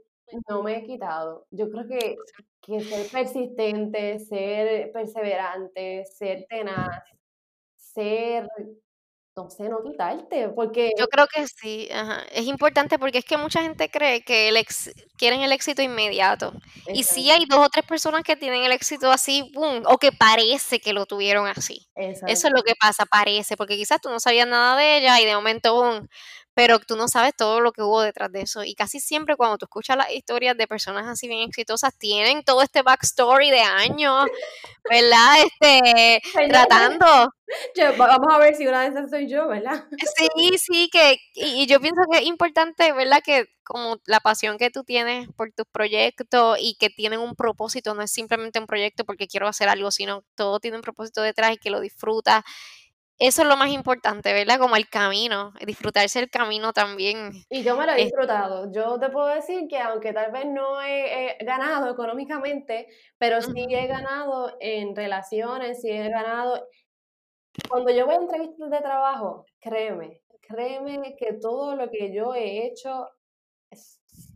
no 0.49 0.63
me 0.63 0.79
he 0.79 0.85
quitado. 0.85 1.47
Yo 1.51 1.71
creo 1.71 1.87
que, 1.87 2.17
que 2.63 2.81
ser 2.81 3.07
persistente, 3.11 4.19
ser 4.21 4.91
perseverante, 4.93 6.05
ser 6.07 6.47
tenaz, 6.49 7.05
ser 7.77 8.49
sé, 9.51 9.69
no 9.69 9.83
quitarte, 9.83 10.49
porque... 10.51 10.93
Yo 10.97 11.09
creo 11.09 11.27
que 11.27 11.47
sí, 11.49 11.89
ajá. 11.93 12.23
es 12.33 12.47
importante 12.47 12.99
porque 12.99 13.19
es 13.19 13.25
que 13.25 13.37
mucha 13.37 13.63
gente 13.63 13.91
cree 13.91 14.23
que 14.23 14.49
el 14.49 14.57
ex, 14.57 14.93
quieren 15.17 15.41
el 15.43 15.51
éxito 15.51 15.83
inmediato. 15.83 16.53
Y 16.93 17.03
sí 17.03 17.31
hay 17.31 17.45
dos 17.47 17.59
o 17.59 17.69
tres 17.69 17.85
personas 17.85 18.23
que 18.23 18.37
tienen 18.37 18.63
el 18.63 18.71
éxito 18.71 19.11
así, 19.11 19.51
boom, 19.53 19.83
o 19.87 19.99
que 19.99 20.13
parece 20.13 20.81
que 20.81 20.93
lo 20.93 21.07
tuvieron 21.07 21.49
así. 21.49 21.89
Eso 21.97 22.27
es 22.29 22.53
lo 22.55 22.63
que 22.63 22.75
pasa, 22.79 23.07
parece, 23.07 23.57
porque 23.57 23.77
quizás 23.77 24.01
tú 24.01 24.09
no 24.09 24.21
sabías 24.21 24.47
nada 24.47 24.77
de 24.77 24.99
ella 24.99 25.21
y 25.21 25.25
de 25.25 25.35
momento, 25.35 25.75
boom, 25.75 26.09
pero 26.55 26.79
tú 26.79 26.97
no 26.97 27.09
sabes 27.09 27.35
todo 27.37 27.61
lo 27.61 27.73
que 27.73 27.83
hubo 27.83 28.01
detrás 28.01 28.31
de 28.31 28.43
eso. 28.43 28.65
Y 28.65 28.75
casi 28.75 29.01
siempre 29.01 29.37
cuando 29.37 29.59
tú 29.59 29.67
escuchas 29.67 29.97
las 29.97 30.11
historias 30.13 30.57
de 30.57 30.67
personas 30.67 31.07
así 31.07 31.29
bien 31.29 31.49
exitosas, 31.49 31.97
tienen 31.99 32.45
todo 32.45 32.63
este 32.63 32.83
backstory 32.83 33.51
de 33.51 33.61
años, 33.61 34.27
¿verdad? 34.89 35.35
Este, 35.45 36.23
tratando. 36.49 37.07
vamos 37.99 38.29
a 38.33 38.39
ver 38.39 38.55
si 38.55 38.67
una 38.67 38.83
de 38.83 38.89
esas 38.89 39.11
soy 39.11 39.29
yo, 39.29 39.49
¿verdad? 39.49 39.85
Sí, 40.17 40.59
sí, 40.59 40.89
que, 40.93 41.19
y, 41.35 41.67
yo 41.67 41.81
pienso 41.81 42.03
que 42.11 42.19
es 42.19 42.25
importante, 42.25 42.93
¿verdad? 42.93 43.21
Que 43.25 43.47
como 43.65 43.97
la 44.07 44.21
pasión 44.21 44.59
que 44.59 44.71
tú 44.71 44.85
tienes 44.85 45.29
por 45.37 45.51
tus 45.53 45.67
proyectos 45.67 46.59
y 46.61 46.77
que 46.79 46.91
tienen 46.91 47.21
un 47.21 47.35
propósito, 47.35 47.95
no 47.95 48.03
es 48.03 48.13
simplemente 48.13 48.59
un 48.59 48.67
proyecto 48.67 49.05
porque 49.05 49.27
quiero 49.27 49.49
hacer 49.49 49.69
algo, 49.69 49.91
sino 49.91 50.23
todo 50.35 50.61
tiene 50.61 50.77
un 50.77 50.83
propósito 50.83 51.23
detrás 51.23 51.53
y 51.53 51.57
que 51.57 51.71
lo 51.71 51.81
disfrutas 51.81 52.45
eso 53.19 53.43
es 53.43 53.49
lo 53.49 53.57
más 53.57 53.71
importante, 53.71 54.33
¿verdad? 54.33 54.59
Como 54.59 54.75
el 54.77 54.89
camino, 54.89 55.53
disfrutarse 55.65 56.19
el 56.19 56.31
camino 56.31 56.73
también. 56.73 57.33
Y 57.49 57.63
yo 57.63 57.77
me 57.77 57.87
lo 57.87 57.93
he 57.93 58.05
disfrutado. 58.05 58.73
Yo 58.73 58.99
te 58.99 59.09
puedo 59.11 59.29
decir 59.29 59.69
que 59.69 59.79
aunque 59.79 60.13
tal 60.13 60.33
vez 60.33 60.47
no 60.47 60.83
he, 60.83 61.37
ganado 61.45 61.91
económicamente, 61.91 62.89
pero 63.19 63.41
sí 63.41 63.67
he 63.69 63.87
ganado 63.87 64.57
en 64.61 64.97
relaciones, 64.97 65.81
sí 65.81 65.91
he 65.91 66.09
ganado... 66.09 66.67
Cuando 67.69 67.93
yo 67.93 68.05
voy 68.05 68.17
a 68.17 68.19
entrevistas 68.19 68.69
de 68.69 68.81
trabajo, 68.81 69.47
créeme, 69.61 70.23
créeme 70.41 71.15
que 71.17 71.35
todo 71.35 71.77
lo 71.77 71.89
que 71.89 72.13
yo 72.13 72.35
he 72.35 72.67
hecho, 72.67 73.09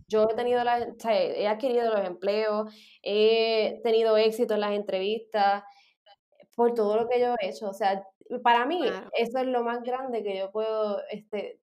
yo 0.07 0.29
he 0.31 0.35
tenido 0.37 0.63
la, 0.63 0.87
he 1.11 1.49
adquirido 1.49 1.93
los 1.93 2.07
empleos, 2.07 2.73
he 3.03 3.81
tenido 3.83 4.17
éxito 4.17 4.55
en 4.55 4.61
las 4.61 4.73
entrevistas, 4.73 5.65
por 6.59 6.75
todo 6.75 6.97
lo 6.97 7.09
que 7.09 7.21
yo 7.21 7.37
he 7.41 7.49
hecho. 7.51 7.69
O 7.69 7.73
sea, 7.73 8.05
para 8.43 8.67
mí, 8.67 8.81
eso 9.15 9.39
es 9.39 9.47
lo 9.47 9.63
más 9.63 9.83
grande 9.83 10.23
que 10.23 10.37
yo 10.37 10.51
puedo, 10.51 11.03
este, 11.11 11.61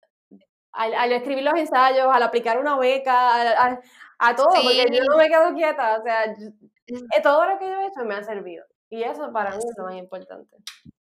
al, 0.73 1.13
escribir 1.13 1.45
los 1.45 1.55
ensayos, 1.55 2.09
al 2.11 2.23
aplicar 2.23 2.59
una 2.59 2.77
beca, 2.79 3.79
a, 4.19 4.37
todo, 4.37 4.49
porque 4.51 4.87
yo 4.91 5.05
no 5.05 5.17
me 5.17 5.29
quedo 5.29 5.53
quieta, 5.55 5.99
o 5.99 6.03
sea, 6.03 6.25
eh, 6.25 7.23
todo 7.23 7.47
lo 7.47 7.59
que 7.59 7.67
yo 7.67 7.81
he 7.81 7.87
hecho 7.87 8.05
me 8.05 8.15
ha 8.15 8.23
servido. 8.23 8.65
Y 8.89 9.03
eso 9.03 9.33
para 9.33 9.51
mí 9.51 9.57
es 9.57 9.75
lo 9.77 9.85
más 9.85 9.97
importante. 9.97 10.57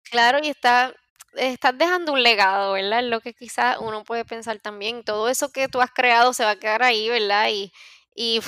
Claro, 0.10 0.40
y 0.42 0.48
está, 0.48 0.94
estás 1.36 1.78
dejando 1.78 2.14
un 2.14 2.24
legado, 2.24 2.74
¿verdad? 2.74 3.04
Lo 3.04 3.20
que 3.20 3.34
quizás 3.34 3.78
uno 3.80 4.04
puede 4.04 4.26
pensar 4.26 4.60
también. 4.60 5.04
Todo 5.04 5.28
eso 5.28 5.52
que 5.52 5.68
tú 5.68 5.82
has 5.82 5.92
creado 5.92 6.34
se 6.34 6.46
va 6.46 6.52
a 6.52 6.56
quedar 6.56 6.82
ahí, 6.82 7.10
¿verdad? 7.10 7.50
Y, 7.50 7.74
y 8.16 8.40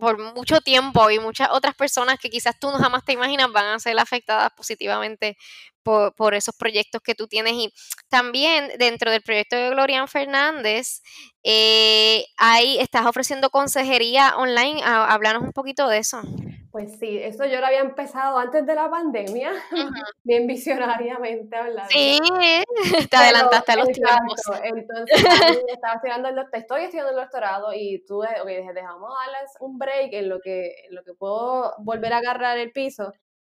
por 0.00 0.18
mucho 0.34 0.60
tiempo 0.60 1.10
y 1.10 1.18
muchas 1.18 1.50
otras 1.50 1.74
personas 1.74 2.18
que 2.18 2.30
quizás 2.30 2.58
tú 2.58 2.70
no 2.70 2.78
jamás 2.78 3.04
te 3.04 3.12
imaginas 3.12 3.52
van 3.52 3.66
a 3.66 3.78
ser 3.78 3.98
afectadas 3.98 4.52
positivamente 4.52 5.36
por, 5.82 6.14
por, 6.14 6.34
esos 6.34 6.54
proyectos 6.56 7.00
que 7.02 7.14
tú 7.14 7.26
tienes. 7.26 7.54
Y 7.54 7.72
también 8.08 8.70
dentro 8.78 9.10
del 9.10 9.22
proyecto 9.22 9.56
de 9.56 9.70
Glorian 9.70 10.08
Fernández, 10.08 11.02
eh, 11.44 12.24
ahí 12.36 12.78
estás 12.78 13.06
ofreciendo 13.06 13.50
consejería 13.50 14.36
online. 14.36 14.82
Háblanos 14.84 15.42
un 15.42 15.52
poquito 15.52 15.88
de 15.88 15.98
eso. 15.98 16.22
Pues 16.72 16.98
sí, 16.98 17.18
eso 17.18 17.44
yo 17.44 17.60
lo 17.60 17.66
había 17.66 17.80
empezado 17.80 18.38
antes 18.38 18.64
de 18.64 18.74
la 18.74 18.88
pandemia, 18.88 19.52
bien 20.24 20.46
visionariamente 20.46 21.54
hablando. 21.54 21.90
Sí, 21.90 22.18
te 23.10 23.16
adelantaste 23.16 23.72
a 23.72 23.76
los 23.76 23.88
tiempos. 23.88 24.40
Entonces, 24.64 25.22
estaba 25.68 25.96
estudiando 25.96 26.30
el 26.30 26.34
doctorado, 26.34 26.62
estoy 26.62 26.84
estudiando 26.84 27.10
el 27.10 27.16
doctorado 27.16 27.74
y 27.74 28.02
tuve, 28.06 28.28
ok, 28.40 28.48
dije, 28.48 28.72
dejamos 28.72 29.10
darles 29.22 29.50
un 29.60 29.78
break 29.78 30.14
en 30.14 30.30
lo 30.30 30.40
que, 30.40 30.74
en 30.88 30.94
lo 30.94 31.04
que 31.04 31.12
puedo 31.12 31.74
volver 31.80 32.14
a 32.14 32.18
agarrar 32.18 32.56
el 32.56 32.72
piso 32.72 33.12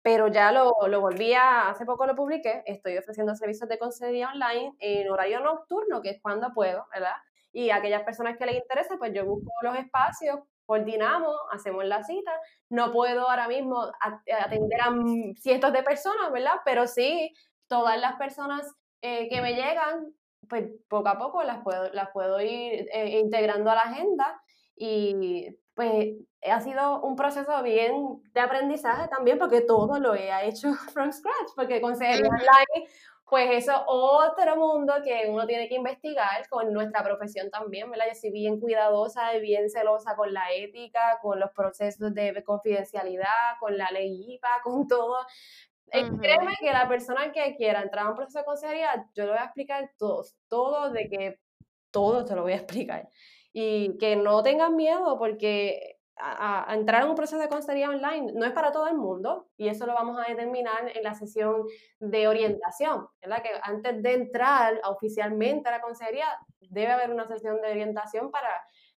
pero 0.04 0.28
ya 0.28 0.52
lo, 0.52 0.74
lo 0.86 1.00
volví 1.00 1.32
a, 1.32 1.70
hace 1.70 1.86
poco 1.86 2.04
lo 2.04 2.14
publiqué, 2.14 2.62
estoy 2.66 2.98
ofreciendo 2.98 3.34
servicios 3.34 3.70
de 3.70 3.78
consejería 3.78 4.28
online 4.28 4.76
en 4.78 5.10
horario 5.10 5.40
nocturno, 5.40 6.02
que 6.02 6.10
es 6.10 6.20
cuando 6.20 6.52
puedo, 6.52 6.86
¿verdad? 6.92 7.14
Y 7.52 7.70
a 7.70 7.76
aquellas 7.76 8.02
personas 8.02 8.36
que 8.36 8.44
les 8.44 8.56
interesa, 8.56 8.98
pues 8.98 9.14
yo 9.14 9.24
busco 9.24 9.50
los 9.62 9.74
espacios, 9.78 10.40
coordinamos, 10.66 11.34
hacemos 11.52 11.86
la 11.86 12.02
cita. 12.02 12.32
No 12.68 12.92
puedo 12.92 13.30
ahora 13.30 13.48
mismo 13.48 13.90
atender 14.44 14.80
a 14.82 14.92
cientos 15.36 15.72
de 15.72 15.82
personas, 15.82 16.30
¿verdad? 16.30 16.56
Pero 16.66 16.86
sí, 16.86 17.32
todas 17.66 17.98
las 17.98 18.16
personas 18.16 18.70
eh, 19.00 19.30
que 19.30 19.40
me 19.40 19.54
llegan, 19.54 20.12
pues 20.50 20.68
poco 20.86 21.08
a 21.08 21.16
poco 21.16 21.42
las 21.44 21.62
puedo, 21.64 21.90
las 21.94 22.10
puedo 22.10 22.42
ir 22.42 22.86
eh, 22.92 23.20
integrando 23.20 23.70
a 23.70 23.76
la 23.76 23.80
agenda 23.80 24.38
y 24.76 25.56
pues 25.74 26.14
ha 26.50 26.60
sido 26.60 27.02
un 27.02 27.16
proceso 27.16 27.62
bien 27.62 28.22
de 28.32 28.40
aprendizaje 28.40 29.08
también 29.08 29.38
porque 29.38 29.60
todo 29.60 29.98
lo 29.98 30.14
he 30.14 30.46
hecho 30.46 30.72
from 30.92 31.12
scratch, 31.12 31.54
porque 31.56 31.80
consejería 31.80 32.28
online, 32.28 32.88
pues 33.28 33.64
eso 33.64 33.84
otro 33.86 34.56
mundo 34.56 34.94
que 35.02 35.26
uno 35.28 35.46
tiene 35.46 35.68
que 35.68 35.74
investigar 35.74 36.48
con 36.48 36.72
nuestra 36.72 37.02
profesión 37.02 37.50
también, 37.50 37.90
¿verdad? 37.90 38.06
Yo 38.08 38.14
soy 38.14 38.30
bien 38.30 38.60
cuidadosa 38.60 39.34
y 39.34 39.40
bien 39.40 39.70
celosa 39.70 40.14
con 40.14 40.32
la 40.32 40.52
ética, 40.52 41.18
con 41.22 41.40
los 41.40 41.50
procesos 41.50 42.14
de 42.14 42.44
confidencialidad, 42.44 43.58
con 43.58 43.76
la 43.76 43.90
ley 43.90 44.34
IPA, 44.34 44.48
con 44.62 44.86
todo. 44.86 45.26
Eh, 45.90 46.08
créeme 46.20 46.54
que 46.60 46.72
la 46.72 46.88
persona 46.88 47.30
que 47.32 47.56
quiera 47.56 47.82
entrar 47.82 48.06
a 48.06 48.10
un 48.10 48.16
proceso 48.16 48.38
de 48.38 48.44
consejería, 48.44 49.06
yo 49.14 49.24
le 49.24 49.30
voy 49.30 49.38
a 49.38 49.44
explicar 49.44 49.90
todo, 49.96 50.24
todo 50.48 50.90
de 50.90 51.08
que 51.08 51.40
todo 51.90 52.24
te 52.24 52.34
lo 52.34 52.42
voy 52.42 52.52
a 52.52 52.56
explicar 52.62 53.08
y 53.54 53.96
que 53.98 54.16
no 54.16 54.42
tengan 54.42 54.74
miedo 54.74 55.16
porque 55.16 55.96
a, 56.16 56.74
entrar 56.74 57.04
en 57.04 57.10
un 57.10 57.14
proceso 57.14 57.40
de 57.40 57.48
consejería 57.48 57.88
online 57.88 58.32
no 58.34 58.44
es 58.44 58.52
para 58.52 58.72
todo 58.72 58.88
el 58.88 58.96
mundo 58.96 59.48
y 59.56 59.68
eso 59.68 59.86
lo 59.86 59.94
vamos 59.94 60.18
a 60.18 60.28
determinar 60.28 60.90
en 60.94 61.02
la 61.04 61.14
sesión 61.14 61.64
de 62.00 62.26
orientación, 62.28 63.06
¿verdad? 63.22 63.42
Que 63.42 63.50
antes 63.62 64.02
de 64.02 64.12
entrar 64.12 64.80
oficialmente 64.84 65.68
a 65.68 65.72
la 65.72 65.80
consejería 65.80 66.26
debe 66.60 66.92
haber 66.92 67.10
una 67.10 67.28
sesión 67.28 67.62
de 67.62 67.70
orientación 67.70 68.32
para, 68.32 68.48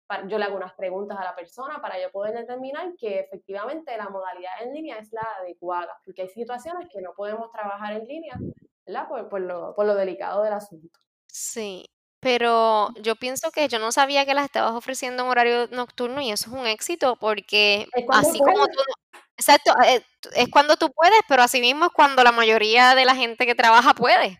para, 0.07 0.25
yo 0.27 0.37
le 0.37 0.45
hago 0.45 0.55
unas 0.55 0.73
preguntas 0.73 1.17
a 1.19 1.25
la 1.25 1.35
persona 1.35 1.81
para 1.81 2.01
yo 2.01 2.09
poder 2.11 2.33
determinar 2.33 2.93
que 2.97 3.19
efectivamente 3.19 3.97
la 3.97 4.07
modalidad 4.07 4.63
en 4.63 4.73
línea 4.73 4.99
es 4.99 5.11
la 5.11 5.27
adecuada, 5.41 5.99
porque 6.05 6.23
hay 6.23 6.29
situaciones 6.29 6.87
que 6.89 7.01
no 7.01 7.13
podemos 7.13 7.51
trabajar 7.51 7.91
en 7.91 8.05
línea, 8.05 8.39
¿verdad? 8.85 9.09
Por, 9.09 9.27
por, 9.27 9.41
lo, 9.41 9.75
por 9.75 9.85
lo 9.85 9.95
delicado 9.95 10.43
del 10.43 10.53
asunto. 10.53 10.97
Sí, 11.27 11.85
pero 12.25 12.91
yo 13.03 13.15
pienso 13.15 13.51
que 13.51 13.67
yo 13.67 13.77
no 13.77 13.91
sabía 13.91 14.25
que 14.25 14.33
las 14.33 14.45
estabas 14.45 14.71
ofreciendo 14.71 15.21
en 15.21 15.29
horario 15.29 15.67
nocturno 15.67 16.21
y 16.21 16.31
eso 16.31 16.49
es 16.49 16.59
un 16.59 16.65
éxito 16.65 17.17
porque 17.17 17.85
así 18.09 18.39
como 18.39 18.65
tú, 18.65 18.79
exacto, 19.37 19.71
eh, 19.85 20.03
es 20.33 20.49
cuando 20.49 20.75
tú 20.75 20.91
puedes, 20.91 21.19
pero 21.27 21.43
así 21.43 21.61
mismo 21.61 21.85
es 21.85 21.91
cuando 21.93 22.23
la 22.23 22.31
mayoría 22.31 22.95
de 22.95 23.05
la 23.05 23.15
gente 23.15 23.45
que 23.45 23.53
trabaja 23.53 23.93
puede. 23.93 24.39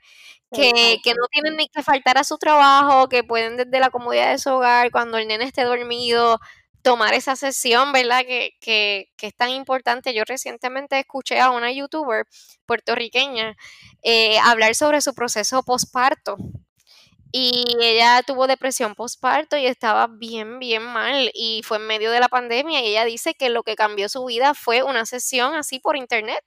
Que, 0.52 0.98
que, 1.04 1.13
no 1.13 1.28
tienen 1.32 1.58
ni 1.58 1.67
que 1.67 1.84
faltar 1.84 2.17
a 2.17 2.24
su 2.24 2.39
trabajo, 2.39 3.08
que 3.08 3.24
pueden 3.24 3.56
desde 3.56 3.80
la 3.80 3.91
comodidad 3.91 4.32
de 4.32 4.39
su 4.39 4.50
hogar, 4.50 4.89
cuando 4.89 5.19
el 5.19 5.28
nene 5.28 5.43
esté 5.45 5.63
dormido, 5.63 6.39
tomar 6.82 7.13
esa 7.13 7.36
sesión, 7.36 7.91
¿verdad? 7.91 8.21
Que, 8.26 8.54
que, 8.62 9.12
que 9.15 9.28
es 9.28 9.36
tan 9.36 9.50
importante. 9.50 10.13
Yo 10.15 10.24
recientemente 10.26 10.98
escuché 10.98 11.39
a 11.39 11.52
una 11.52 11.71
youtuber 11.71 12.26
puertorriqueña 12.65 13.56
eh, 14.02 14.39
hablar 14.39 14.74
sobre 14.74 15.02
su 15.02 15.13
proceso 15.13 15.62
postparto 15.62 16.38
y 17.38 17.65
ella 17.82 18.24
tuvo 18.24 18.48
depresión 18.48 18.95
postparto 18.95 19.58
y 19.58 19.65
estaba 19.65 20.08
bien, 20.08 20.58
bien 20.58 20.84
mal 20.84 21.32
y 21.34 21.63
fue 21.65 21.76
en 21.78 21.88
medio 21.88 22.10
de 22.10 22.21
la 22.21 22.30
pandemia 22.30 22.80
y 22.80 22.88
ella 22.88 23.04
dice 23.04 23.34
que 23.34 23.50
lo 23.50 23.63
que 23.63 23.76
cambió 23.76 24.08
su 24.08 24.24
vida 24.24 24.54
fue 24.54 24.84
una 24.84 25.06
sesión 25.06 25.54
así 25.54 25.80
por 25.80 25.98
internet 25.98 26.39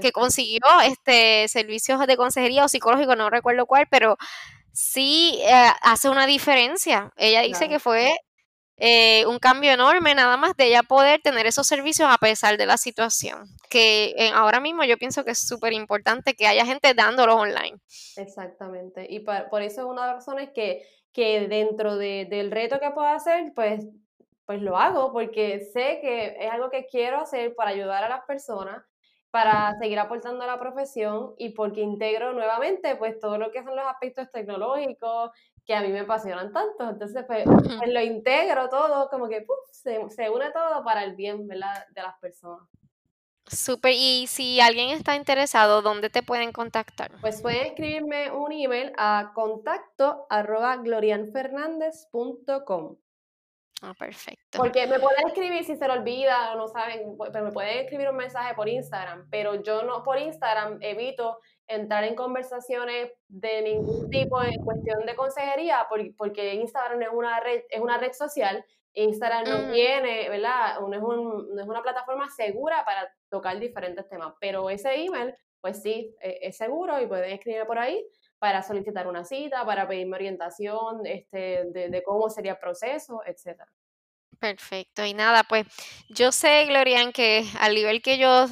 que 0.00 0.12
consiguió 0.12 0.60
este 0.84 1.48
servicios 1.48 2.06
de 2.06 2.16
consejería 2.16 2.64
o 2.64 2.68
psicológico, 2.68 3.16
no 3.16 3.30
recuerdo 3.30 3.66
cuál, 3.66 3.88
pero 3.90 4.16
sí 4.72 5.40
eh, 5.42 5.72
hace 5.82 6.08
una 6.08 6.24
diferencia. 6.24 7.10
Ella 7.16 7.42
dice 7.42 7.68
que 7.68 7.80
fue 7.80 8.14
eh, 8.78 9.26
un 9.26 9.38
cambio 9.38 9.72
enorme 9.72 10.14
nada 10.14 10.36
más 10.36 10.56
de 10.56 10.66
ella 10.66 10.82
poder 10.82 11.20
tener 11.20 11.46
esos 11.46 11.66
servicios 11.66 12.08
a 12.10 12.18
pesar 12.18 12.56
de 12.56 12.66
la 12.66 12.76
situación. 12.76 13.46
Que 13.68 14.30
ahora 14.34 14.60
mismo 14.60 14.84
yo 14.84 14.96
pienso 14.96 15.24
que 15.24 15.32
es 15.32 15.46
súper 15.46 15.72
importante 15.72 16.34
que 16.34 16.46
haya 16.46 16.64
gente 16.64 16.94
dándolos 16.94 17.36
online. 17.36 17.78
Exactamente. 18.16 19.06
Y 19.08 19.20
por, 19.20 19.62
eso 19.62 19.80
es 19.80 19.86
una 19.86 20.02
de 20.02 20.08
las 20.08 20.16
razones 20.16 20.50
que, 20.54 20.86
que 21.12 21.48
dentro 21.48 21.96
del 21.96 22.50
reto 22.50 22.78
que 22.78 22.90
puedo 22.90 23.08
hacer, 23.08 23.52
pues, 23.54 23.86
pues 24.46 24.62
lo 24.62 24.78
hago, 24.78 25.12
porque 25.12 25.68
sé 25.72 25.98
que 26.00 26.36
es 26.40 26.50
algo 26.50 26.70
que 26.70 26.86
quiero 26.86 27.20
hacer 27.20 27.54
para 27.54 27.70
ayudar 27.70 28.04
a 28.04 28.08
las 28.08 28.24
personas 28.26 28.82
para 29.30 29.76
seguir 29.78 29.98
aportando 29.98 30.44
a 30.44 30.46
la 30.46 30.58
profesión 30.58 31.34
y 31.36 31.50
porque 31.50 31.82
integro 31.82 32.32
nuevamente 32.32 32.96
pues 32.96 33.20
todo 33.20 33.38
lo 33.38 33.50
que 33.50 33.62
son 33.62 33.76
los 33.76 33.86
aspectos 33.86 34.30
tecnológicos 34.32 35.30
que 35.68 35.74
a 35.74 35.82
mí 35.82 35.88
me 35.88 36.00
apasionan 36.00 36.50
tanto. 36.50 36.88
Entonces, 36.88 37.24
pues, 37.26 37.44
pues 37.44 37.92
lo 37.92 38.00
integro 38.00 38.70
todo, 38.70 39.10
como 39.10 39.28
que 39.28 39.46
se, 39.70 40.00
se, 40.08 40.30
une 40.30 40.50
todo 40.50 40.82
para 40.82 41.04
el 41.04 41.14
bien 41.14 41.46
de 41.46 41.56
las 41.56 42.18
personas. 42.20 42.66
Súper, 43.46 43.92
y 43.94 44.26
si 44.26 44.60
alguien 44.60 44.90
está 44.90 45.14
interesado, 45.14 45.82
¿dónde 45.82 46.08
te 46.08 46.22
pueden 46.22 46.52
contactar? 46.52 47.10
Pues 47.20 47.42
pueden 47.42 47.66
escribirme 47.66 48.30
un 48.30 48.50
email 48.50 48.92
a 48.96 49.32
contacto 49.34 50.26
arroba. 50.30 50.82
Ah, 53.80 53.94
perfecto. 53.98 54.58
Porque 54.58 54.86
me 54.86 54.98
pueden 54.98 55.28
escribir 55.28 55.64
si 55.64 55.76
se 55.76 55.86
lo 55.86 55.94
olvida 55.94 56.52
o 56.52 56.56
no 56.56 56.68
saben, 56.68 57.16
pero 57.32 57.44
me 57.44 57.52
pueden 57.52 57.78
escribir 57.84 58.08
un 58.08 58.16
mensaje 58.16 58.54
por 58.54 58.68
Instagram, 58.68 59.28
pero 59.30 59.62
yo 59.62 59.82
no 59.82 60.02
por 60.02 60.18
Instagram 60.18 60.78
evito 60.80 61.38
entrar 61.68 62.02
en 62.04 62.14
conversaciones 62.14 63.12
de 63.28 63.62
ningún 63.62 64.10
tipo 64.10 64.42
en 64.42 64.64
cuestión 64.64 65.04
de 65.06 65.14
consejería, 65.14 65.86
porque 66.16 66.54
Instagram 66.54 67.02
es 67.02 67.08
una 67.12 67.38
red, 67.40 67.62
es 67.68 67.80
una 67.80 67.98
red 67.98 68.12
social, 68.12 68.64
Instagram 68.94 69.44
no 69.44 69.68
mm. 69.68 69.72
tiene, 69.72 70.28
¿verdad? 70.28 70.80
No 70.80 70.92
es, 70.92 71.02
un, 71.02 71.54
no 71.54 71.62
es 71.62 71.68
una 71.68 71.82
plataforma 71.82 72.28
segura 72.30 72.84
para 72.84 73.14
tocar 73.28 73.58
diferentes 73.60 74.08
temas, 74.08 74.34
pero 74.40 74.70
ese 74.70 74.94
email, 74.94 75.34
pues 75.60 75.82
sí, 75.82 76.14
e, 76.20 76.38
es, 76.42 76.56
seguro 76.56 77.00
y 77.00 77.06
pueden 77.06 77.32
escribirme 77.32 77.66
por 77.66 77.78
ahí 77.78 78.04
para 78.38 78.62
solicitar 78.62 79.06
una 79.06 79.24
cita, 79.24 79.64
para 79.64 79.86
pedirme 79.86 80.16
orientación 80.16 81.04
este, 81.04 81.64
de, 81.66 81.90
de 81.90 82.02
cómo 82.02 82.30
sería 82.30 82.52
el 82.52 82.58
proceso, 82.58 83.20
etcétera. 83.26 83.70
Perfecto. 84.38 85.04
Y 85.04 85.14
nada, 85.14 85.42
pues 85.44 85.66
yo 86.08 86.32
sé, 86.32 86.64
Glorian, 86.66 87.12
que 87.12 87.44
al 87.60 87.74
nivel 87.74 88.00
que 88.02 88.18
yo 88.18 88.46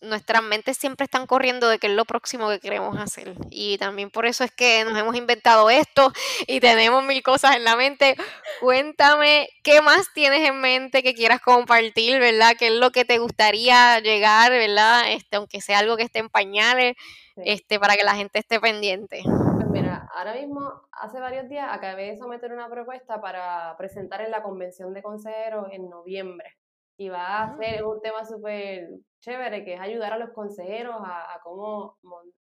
nuestras 0.00 0.42
mentes 0.42 0.76
siempre 0.76 1.04
están 1.04 1.26
corriendo 1.26 1.68
de 1.68 1.78
qué 1.78 1.88
es 1.88 1.92
lo 1.92 2.04
próximo 2.04 2.48
que 2.48 2.60
queremos 2.60 2.98
hacer. 2.98 3.34
Y 3.50 3.78
también 3.78 4.10
por 4.10 4.26
eso 4.26 4.44
es 4.44 4.50
que 4.52 4.84
nos 4.84 4.98
hemos 4.98 5.16
inventado 5.16 5.70
esto 5.70 6.12
y 6.46 6.60
tenemos 6.60 7.04
mil 7.04 7.22
cosas 7.22 7.56
en 7.56 7.64
la 7.64 7.76
mente. 7.76 8.16
Cuéntame, 8.60 9.48
¿qué 9.62 9.80
más 9.80 10.12
tienes 10.14 10.48
en 10.48 10.60
mente 10.60 11.02
que 11.02 11.14
quieras 11.14 11.40
compartir, 11.40 12.18
verdad? 12.20 12.54
¿Qué 12.58 12.68
es 12.68 12.74
lo 12.74 12.90
que 12.90 13.04
te 13.04 13.18
gustaría 13.18 14.00
llegar, 14.00 14.50
verdad? 14.50 15.10
Este, 15.10 15.36
aunque 15.36 15.60
sea 15.60 15.78
algo 15.78 15.96
que 15.96 16.04
esté 16.04 16.20
en 16.20 16.28
pañales, 16.28 16.96
este, 17.36 17.78
para 17.78 17.94
que 17.96 18.04
la 18.04 18.14
gente 18.14 18.38
esté 18.38 18.60
pendiente. 18.60 19.22
Pues 19.24 19.68
mira, 19.68 20.08
ahora 20.14 20.34
mismo, 20.34 20.88
hace 20.92 21.20
varios 21.20 21.48
días, 21.48 21.68
acabé 21.70 22.10
de 22.10 22.18
someter 22.18 22.52
una 22.52 22.68
propuesta 22.68 23.20
para 23.20 23.76
presentar 23.76 24.20
en 24.20 24.30
la 24.30 24.42
convención 24.42 24.92
de 24.92 25.02
consejeros 25.02 25.68
en 25.72 25.88
noviembre 25.88 26.56
y 26.98 27.08
va 27.08 27.42
a 27.42 27.56
ser 27.56 27.84
un 27.84 28.00
tema 28.02 28.24
súper 28.24 28.88
chévere, 29.20 29.64
que 29.64 29.74
es 29.74 29.80
ayudar 29.80 30.12
a 30.12 30.18
los 30.18 30.30
consejeros 30.30 30.96
a, 30.98 31.40
cómo 31.42 31.96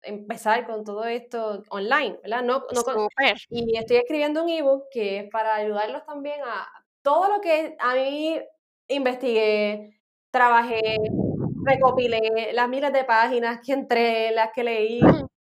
empezar 0.02 0.66
con 0.66 0.82
todo 0.82 1.04
esto 1.04 1.62
online, 1.68 2.18
¿verdad? 2.22 2.42
No, 2.42 2.64
no 2.72 3.08
y 3.50 3.76
estoy 3.76 3.98
escribiendo 3.98 4.42
un 4.42 4.48
ebook 4.48 4.84
que 4.90 5.18
es 5.18 5.30
para 5.30 5.56
ayudarlos 5.56 6.06
también 6.06 6.40
a 6.42 6.66
todo 7.02 7.28
lo 7.28 7.40
que 7.42 7.76
a 7.78 7.94
mí 7.94 8.40
investigué, 8.88 10.00
trabajé, 10.30 10.96
recopilé, 11.64 12.52
las 12.54 12.68
miles 12.68 12.94
de 12.94 13.04
páginas 13.04 13.60
que 13.64 13.74
entré, 13.74 14.30
las 14.30 14.52
que 14.54 14.64
leí, 14.64 15.00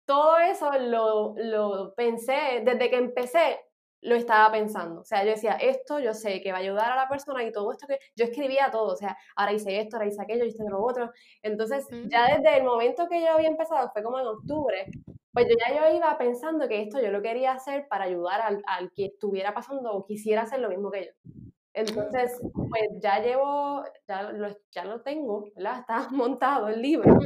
todo 0.04 0.38
eso 0.38 0.70
lo, 0.78 1.34
lo 1.36 1.92
pensé 1.94 2.62
desde 2.64 2.88
que 2.88 2.96
empecé 2.96 3.58
lo 4.06 4.14
estaba 4.14 4.52
pensando. 4.52 5.00
O 5.00 5.04
sea, 5.04 5.24
yo 5.24 5.30
decía, 5.30 5.54
esto 5.60 5.98
yo 5.98 6.14
sé 6.14 6.40
que 6.40 6.52
va 6.52 6.58
a 6.58 6.60
ayudar 6.60 6.92
a 6.92 6.96
la 6.96 7.08
persona 7.08 7.42
y 7.42 7.50
todo 7.50 7.72
esto 7.72 7.86
que 7.88 7.98
yo 8.14 8.24
escribía 8.24 8.70
todo. 8.70 8.92
O 8.92 8.96
sea, 8.96 9.16
ahora 9.34 9.52
hice 9.52 9.80
esto, 9.80 9.96
ahora 9.96 10.08
hice 10.08 10.22
aquello, 10.22 10.44
hice 10.44 10.62
lo 10.68 10.82
otro. 10.82 11.10
Entonces, 11.42 11.86
ya 12.08 12.26
desde 12.36 12.58
el 12.58 12.64
momento 12.64 13.08
que 13.08 13.20
yo 13.20 13.32
había 13.32 13.48
empezado, 13.48 13.90
fue 13.92 14.02
como 14.04 14.20
en 14.20 14.26
octubre, 14.26 14.86
pues 15.32 15.46
yo 15.48 15.54
ya 15.58 15.74
yo 15.74 15.96
iba 15.96 16.16
pensando 16.18 16.68
que 16.68 16.82
esto 16.82 17.00
yo 17.00 17.10
lo 17.10 17.20
quería 17.20 17.52
hacer 17.52 17.88
para 17.88 18.04
ayudar 18.04 18.40
al, 18.40 18.62
al 18.66 18.92
que 18.92 19.06
estuviera 19.06 19.52
pasando 19.52 19.92
o 19.92 20.06
quisiera 20.06 20.42
hacer 20.42 20.60
lo 20.60 20.68
mismo 20.68 20.90
que 20.90 21.06
yo. 21.06 21.32
Entonces, 21.74 22.40
pues 22.54 22.88
ya 23.02 23.20
llevo, 23.20 23.82
ya 24.08 24.22
lo, 24.32 24.48
ya 24.70 24.84
lo 24.84 25.02
tengo, 25.02 25.46
¿verdad? 25.56 25.80
Está 25.80 26.08
montado 26.12 26.68
el 26.68 26.80
libro 26.80 27.18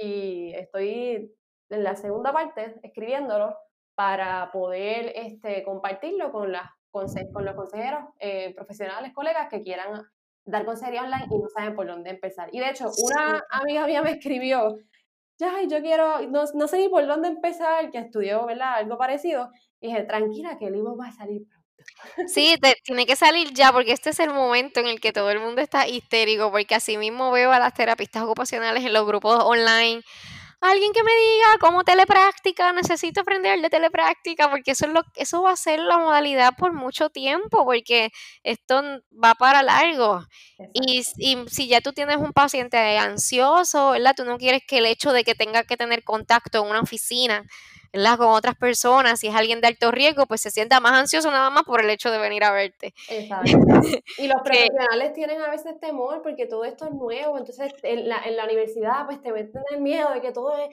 y 0.00 0.52
estoy 0.54 1.34
en 1.70 1.84
la 1.84 1.96
segunda 1.96 2.32
parte 2.32 2.76
escribiéndolo 2.82 3.56
para 3.98 4.52
poder 4.52 5.10
este, 5.16 5.64
compartirlo 5.64 6.30
con, 6.30 6.52
las, 6.52 6.70
con, 6.92 7.44
los 7.44 7.54
consejeros 7.56 8.04
eh, 8.20 8.54
profesionales, 8.54 9.12
colegas 9.12 9.48
que 9.50 9.60
quieran 9.60 10.06
dar 10.44 10.64
consejería 10.64 11.02
online 11.02 11.26
y 11.28 11.36
no 11.36 11.48
saben 11.48 11.74
por 11.74 11.88
dónde 11.88 12.10
empezar. 12.10 12.48
Y 12.52 12.60
de 12.60 12.70
hecho, 12.70 12.92
una 13.02 13.42
amiga 13.50 13.88
mía 13.88 14.00
me 14.00 14.12
escribió, 14.12 14.76
ya, 15.36 15.52
yo 15.68 15.80
quiero, 15.80 16.20
no, 16.28 16.44
no, 16.54 16.68
sé 16.68 16.78
ni 16.78 16.88
por 16.88 17.08
dónde 17.08 17.26
empezar, 17.26 17.90
que 17.90 17.98
estudió, 17.98 18.46
¿verdad? 18.46 18.74
Algo 18.74 18.96
parecido. 18.96 19.50
Y 19.80 19.88
dije, 19.88 20.04
tranquila, 20.04 20.58
que 20.58 20.66
el 20.66 20.74
libro 20.74 20.96
va 20.96 21.08
a 21.08 21.12
salir 21.12 21.42
pronto. 21.48 22.28
Sí, 22.28 22.56
tiene 22.84 23.04
que 23.04 23.16
salir 23.16 23.52
ya, 23.52 23.72
porque 23.72 23.90
este 23.90 24.10
es 24.10 24.20
el 24.20 24.30
momento 24.30 24.78
en 24.78 24.86
el 24.86 25.00
que 25.00 25.12
todo 25.12 25.32
el 25.32 25.40
mundo 25.40 25.60
está 25.60 25.88
histérico, 25.88 26.52
porque 26.52 26.76
así 26.76 26.98
mismo 26.98 27.32
veo 27.32 27.50
a 27.50 27.58
las 27.58 27.74
terapistas 27.74 28.22
ocupacionales 28.22 28.84
en 28.84 28.92
los 28.92 29.04
grupos 29.04 29.42
online 29.42 30.04
alguien 30.60 30.92
que 30.92 31.02
me 31.02 31.12
diga 31.12 31.58
cómo 31.60 31.84
telepráctica, 31.84 32.72
necesito 32.72 33.20
aprender 33.20 33.60
de 33.60 33.70
telepráctica, 33.70 34.50
porque 34.50 34.72
eso, 34.72 34.86
es 34.86 34.92
lo, 34.92 35.02
eso 35.14 35.42
va 35.42 35.52
a 35.52 35.56
ser 35.56 35.80
la 35.80 35.98
modalidad 35.98 36.54
por 36.56 36.72
mucho 36.72 37.10
tiempo, 37.10 37.64
porque 37.64 38.10
esto 38.42 38.82
va 39.12 39.34
para 39.34 39.62
largo. 39.62 40.24
Y, 40.74 41.02
y, 41.18 41.36
si 41.48 41.68
ya 41.68 41.80
tú 41.80 41.92
tienes 41.92 42.16
un 42.16 42.32
paciente 42.32 42.98
ansioso, 42.98 43.92
¿verdad? 43.92 44.14
Tú 44.16 44.24
no 44.24 44.38
quieres 44.38 44.62
que 44.66 44.78
el 44.78 44.86
hecho 44.86 45.12
de 45.12 45.24
que 45.24 45.34
tenga 45.34 45.62
que 45.64 45.76
tener 45.76 46.02
contacto 46.02 46.62
en 46.62 46.70
una 46.70 46.80
oficina 46.80 47.44
con 48.16 48.28
otras 48.28 48.56
personas, 48.56 49.20
si 49.20 49.28
es 49.28 49.34
alguien 49.34 49.60
de 49.60 49.68
alto 49.68 49.90
riesgo, 49.90 50.26
pues 50.26 50.40
se 50.40 50.50
sienta 50.50 50.80
más 50.80 50.92
ansioso 50.92 51.30
nada 51.30 51.50
más 51.50 51.64
por 51.64 51.82
el 51.82 51.90
hecho 51.90 52.10
de 52.10 52.18
venir 52.18 52.44
a 52.44 52.52
verte. 52.52 52.94
Exacto. 53.08 53.58
Y 54.18 54.26
los 54.26 54.40
profesionales 54.44 55.12
tienen 55.14 55.40
a 55.40 55.50
veces 55.50 55.78
temor 55.80 56.22
porque 56.22 56.46
todo 56.46 56.64
esto 56.64 56.86
es 56.86 56.92
nuevo, 56.92 57.38
entonces 57.38 57.72
en 57.82 58.08
la, 58.08 58.18
en 58.24 58.36
la 58.36 58.44
universidad 58.44 59.06
pues 59.06 59.20
te 59.20 59.32
meten 59.32 59.62
el 59.74 59.80
miedo 59.80 60.12
de 60.12 60.20
que 60.20 60.32
todo 60.32 60.56
es, 60.58 60.68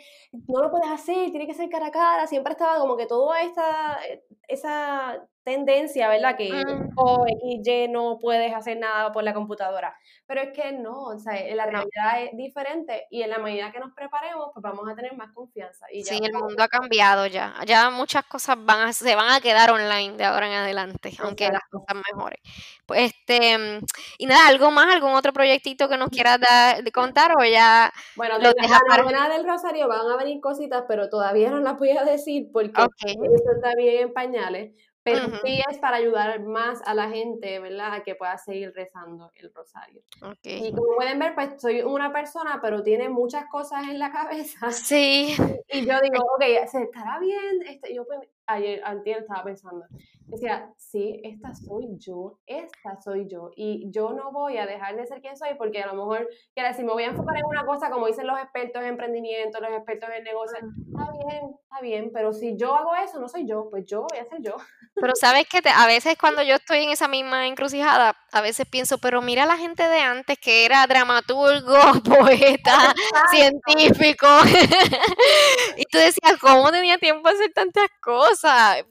no 0.48 0.62
lo 0.62 0.72
puedes 0.72 0.90
hacer, 0.90 1.32
tiene 1.32 1.48
que 1.48 1.54
ser 1.54 1.70
cara 1.70 1.88
a 1.88 1.92
cara, 1.92 2.28
siempre 2.28 2.54
estaba 2.54 2.80
como 2.80 2.98
que 2.98 3.06
toda 3.06 3.42
esta, 3.42 4.00
esa 4.48 5.28
tendencia, 5.46 6.10
¿verdad? 6.10 6.36
Que 6.36 6.52
o 6.96 7.26
X, 7.28 7.68
Y 7.68 7.88
no 7.88 8.18
puedes 8.20 8.54
hacer 8.54 8.78
nada 8.78 9.12
por 9.12 9.24
la 9.24 9.34
computadora. 9.34 9.96
Pero 10.26 10.42
es 10.42 10.52
que 10.54 10.72
no, 10.72 11.04
o 11.04 11.20
sea, 11.20 11.34
la 11.56 11.68
realidad 11.68 12.24
es 12.24 12.36
diferente 12.36 13.06
y 13.12 13.22
en 13.22 13.30
la 13.30 13.38
medida 13.38 13.72
que 13.72 13.80
nos 13.80 13.94
preparemos, 13.94 14.50
pues 14.54 14.64
vamos 14.64 14.90
a 14.90 14.96
tener 14.96 15.16
más 15.16 15.32
confianza. 15.34 15.86
Y 15.92 16.04
sí, 16.04 16.20
el 16.22 16.34
mundo 16.34 16.64
ha 16.64 16.68
cambiado 16.68 17.28
ya. 17.28 17.54
Ya 17.66 17.92
muchas 17.92 18.26
cosas 18.26 18.58
van 18.60 18.90
a, 18.90 18.94
se 18.94 19.16
van 19.16 19.32
a 19.32 19.40
quedar 19.40 19.70
online 19.70 20.18
de 20.18 20.24
ahora 20.26 20.48
en 20.48 20.54
adelante, 20.54 21.12
aunque 21.20 21.50
las 21.50 21.64
cosas 21.70 21.96
mejoren. 22.12 22.40
Pues 22.88 23.14
este, 23.14 23.82
y 24.18 24.26
nada, 24.26 24.48
¿algo 24.48 24.72
más? 24.72 24.94
¿Algún 24.94 25.14
otro 25.14 25.32
proyectito 25.32 25.88
que 25.88 25.98
nos 25.98 26.10
quieras 26.10 26.40
dar, 26.40 26.84
de 26.84 26.92
contar 26.92 27.34
o 27.38 27.44
ya 27.46 27.94
Bueno, 28.16 28.40
de 28.40 28.46
la, 28.46 29.30
del 29.30 29.48
Rosario 29.48 29.88
van 29.88 30.10
a 30.10 30.18
venir 30.18 30.42
cositas, 30.42 30.86
pero 30.88 31.08
todavía 31.08 31.52
no 31.52 31.60
las 31.60 31.78
voy 31.78 31.92
a 31.92 32.04
decir 32.04 32.50
porque 32.52 32.82
eso 32.82 33.52
está 33.56 33.76
bien 33.76 34.08
en 34.08 34.14
pañales. 34.14 34.74
Pero 35.06 35.38
sí 35.44 35.62
es 35.70 35.78
para 35.78 35.98
ayudar 35.98 36.42
más 36.42 36.82
a 36.84 36.96
la 36.96 37.10
gente, 37.10 37.60
¿verdad? 37.60 37.94
A 37.94 38.04
que 38.04 38.16
pueda 38.16 38.36
seguir 38.40 38.74
rezando 38.74 39.32
el 39.36 39.54
rosario. 39.54 40.02
Y 40.42 40.74
como 40.74 40.96
pueden 40.96 41.20
ver, 41.20 41.36
pues 41.36 41.62
soy 41.62 41.84
una 41.84 42.12
persona, 42.12 42.60
pero 42.60 42.82
tiene 42.82 43.08
muchas 43.08 43.46
cosas 43.46 43.84
en 43.84 44.00
la 44.00 44.12
cabeza. 44.12 44.72
Sí. 44.72 45.36
Y 45.70 45.86
yo 45.86 46.00
digo, 46.02 46.26
ok, 46.36 46.44
¿se 46.68 46.82
estará 46.82 47.20
bien? 47.20 47.62
Este, 47.68 47.94
yo 47.94 48.04
pues, 48.08 48.20
ayer, 48.48 48.82
antes 48.84 49.18
estaba 49.18 49.44
pensando, 49.44 49.86
decía, 50.28 50.72
sí, 50.78 51.20
esta 51.24 51.54
soy 51.54 51.98
yo, 51.98 52.40
esta 52.46 53.00
soy 53.02 53.28
yo, 53.28 53.52
y 53.56 53.90
yo 53.92 54.14
no 54.14 54.32
voy 54.32 54.58
a 54.58 54.66
dejar 54.66 54.96
de 54.96 55.06
ser 55.06 55.22
quien 55.22 55.38
soy, 55.38 55.50
porque 55.58 55.82
a 55.82 55.88
lo 55.88 55.94
mejor, 55.94 56.30
quiero 56.54 56.70
decir, 56.70 56.86
me 56.86 56.94
voy 56.94 57.04
a 57.04 57.08
enfocar 57.08 57.38
en 57.38 57.46
una 57.46 57.66
cosa, 57.66 57.90
como 57.90 58.08
dicen 58.08 58.28
los 58.28 58.40
expertos 58.40 58.82
en 58.82 58.90
emprendimiento, 58.90 59.60
los 59.60 59.72
expertos 59.72 60.10
en 60.16 60.24
negocio, 60.24 60.58
está 60.58 61.12
bien, 61.12 61.56
está 61.64 61.82
bien, 61.82 62.12
pero 62.14 62.34
si 62.34 62.56
yo 62.58 62.76
hago 62.76 62.96
eso, 62.96 63.20
no 63.20 63.28
soy 63.28 63.48
yo, 63.48 63.70
pues 63.70 63.86
yo 63.86 64.06
voy 64.10 64.20
a 64.20 64.26
ser 64.26 64.42
yo. 64.42 64.56
Pero 64.96 65.14
sabes 65.16 65.46
que 65.50 65.62
a 65.70 65.88
veces 65.88 66.18
cuando 66.18 66.42
yo 66.42 66.56
estoy 66.56 66.84
en 66.84 66.90
esa 66.90 67.08
misma 67.08 67.48
encrucijada, 67.48 68.16
a 68.32 68.42
veces 68.42 68.66
pienso, 68.66 68.98
pero 68.98 69.22
mira 69.22 69.46
la 69.46 69.58
gente 69.58 69.88
de 69.88 70.00
antes 70.00 70.38
que 70.40 70.66
era 70.66 70.88
dramaturgo, 70.88 71.76
poeta, 72.04 72.94
científico, 73.30 74.28
y 75.78 75.84
tú 75.86 75.98
decías, 75.98 76.38
¿cómo 76.40 76.72
tenía 76.72 76.98
tiempo 76.98 77.28
de 77.28 77.36
hacer 77.36 77.54
tantas 77.54 77.90
cosas? 78.02 78.35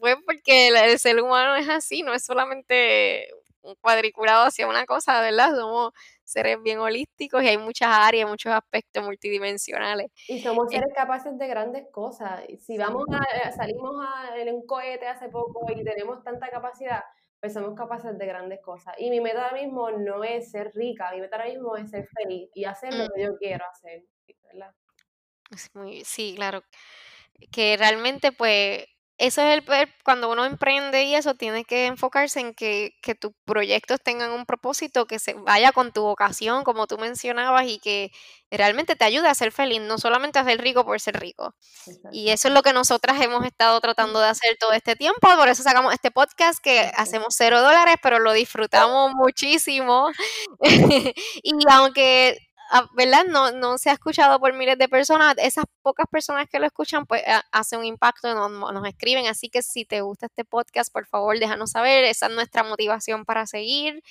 Pues 0.00 0.16
porque 0.24 0.68
el, 0.68 0.98
ser 0.98 1.20
humano 1.20 1.57
es 1.57 1.68
así, 1.68 2.02
no 2.02 2.12
es 2.14 2.24
solamente 2.24 3.28
un 3.62 3.74
cuadriculado 3.76 4.44
hacia 4.44 4.68
una 4.68 4.85
cosa, 4.85 5.20
¿verdad? 5.20 5.54
Somos 5.54 5.92
seres 6.22 6.62
bien 6.62 6.78
holísticos 6.78 7.42
y 7.42 7.48
hay 7.48 7.59
muchas 7.59 7.88
áreas, 7.90 8.28
muchos 8.28 8.52
aspectos 8.52 9.04
multidimensionales. 9.04 10.11
Y 10.28 10.40
somos 10.40 10.70
seres 10.70 10.92
capaces 10.94 11.37
de 11.38 11.46
grandes 11.46 11.87
cosas. 11.90 12.42
Si 12.59 12.76
vamos 12.76 13.04
a, 13.11 13.22
eh, 13.37 13.52
salimos 13.52 13.94
a, 14.07 14.37
en 14.38 14.54
un 14.54 14.66
cohete 14.66 15.07
hace 15.07 15.28
poco 15.28 15.66
y 15.74 15.83
tenemos 15.83 16.22
tanta 16.22 16.50
capacidad, 16.50 17.02
pues 17.40 17.52
somos 17.52 17.74
capaces 17.74 18.16
de 18.16 18.26
grandes 18.26 18.61
cosas. 18.62 18.94
Y 18.98 19.11
mi 19.11 19.20
meta 19.20 19.44
ahora 19.44 19.62
mismo 19.62 19.90
no 19.90 20.24
es 20.24 20.50
ser 20.50 20.72
rica, 20.74 21.11
mi 21.12 21.20
meta 21.20 21.37
ahora 21.37 21.48
mismo 21.48 21.76
es 21.76 21.90
ser 21.90 22.07
feliz 22.07 22.48
y 22.54 22.64
hacer 22.64 22.94
lo 22.94 23.07
que 23.11 23.22
yo 23.22 23.37
quiero 23.38 23.66
hacer, 23.70 24.04
¿verdad? 24.50 24.74
sí, 26.04 26.35
claro. 26.37 26.62
Que 27.52 27.76
realmente, 27.76 28.33
pues, 28.33 28.87
eso 29.16 29.42
es 29.42 29.59
el 29.59 29.88
cuando 30.05 30.31
uno 30.31 30.44
emprende 30.44 31.05
y 31.05 31.14
eso 31.14 31.35
tiene 31.35 31.64
que 31.64 31.87
enfocarse 31.87 32.40
en 32.40 32.53
que, 32.53 32.94
tus 33.20 33.33
proyectos 33.44 34.00
tengan 34.03 34.33
un 34.33 34.44
propósito 34.44 35.07
que 35.07 35.20
se 35.20 35.35
vaya 35.35 35.70
con 35.72 35.92
tu 35.92 36.03
vocación, 36.03 36.64
como 36.64 36.87
tú 36.88 36.98
mencionabas, 36.98 37.66
y 37.66 37.79
que 37.79 38.11
realmente 38.50 38.96
te 38.96 39.05
ayude 39.05 39.29
a 39.29 39.35
ser 39.35 39.53
feliz, 39.53 39.81
no 39.81 39.98
solamente 39.98 40.38
a 40.40 40.44
ser 40.44 40.61
rico 40.61 40.85
por 40.85 41.00
ser 41.00 41.20
rico. 41.20 41.55
Y 42.12 42.31
eso 42.31 42.48
es 42.48 42.55
lo 42.55 42.62
que 42.62 42.72
nosotras 42.72 43.20
hemos 43.22 43.44
estado 43.44 43.81
tratando 43.81 44.18
de 44.18 44.29
hacer 44.29 44.57
todo 44.59 44.72
este 44.72 44.96
tiempo, 44.96 45.20
por 45.37 45.48
eso 45.48 45.62
sacamos 45.62 45.92
este 45.92 46.11
podcast 46.11 46.59
que 46.62 46.90
hacemos 46.96 47.35
cero 47.37 47.61
dólares, 47.61 47.96
pero 48.03 48.18
lo 48.18 48.33
disfrutamos 48.33 49.12
muchísimo. 49.14 50.11
y 51.42 51.53
aunque 51.70 52.38
¿verdad? 52.95 53.25
No, 53.29 53.53
no 53.53 53.79
se 53.79 53.91
ha 53.91 53.93
escuchado 53.93 54.39
por 54.41 54.53
miles 54.53 54.79
de 54.79 54.89
personas. 54.89 55.35
Esas 55.39 55.65
pocas 55.83 56.07
personas 56.11 56.49
que 56.49 56.59
lo 56.59 56.67
escuchan, 56.67 57.07
pues 57.07 57.23
hace 57.53 57.77
un 57.77 57.85
impacto, 57.85 58.35
nos, 58.35 58.51
nos 58.73 58.87
escriben. 58.87 59.27
Así 59.27 59.49
que 59.49 59.63
si 59.63 59.85
te 59.85 60.01
gusta 60.01 60.27
este 60.27 60.45
podcast, 60.45 60.93
por 60.93 61.07
favor, 61.07 61.39
déjanos 61.39 61.71
saber. 61.71 62.05
Esa 62.05 62.27
es 62.27 62.33
nuestra 62.33 62.63
motivación 62.63 63.25
para 63.25 63.47
seguir. 63.47 64.03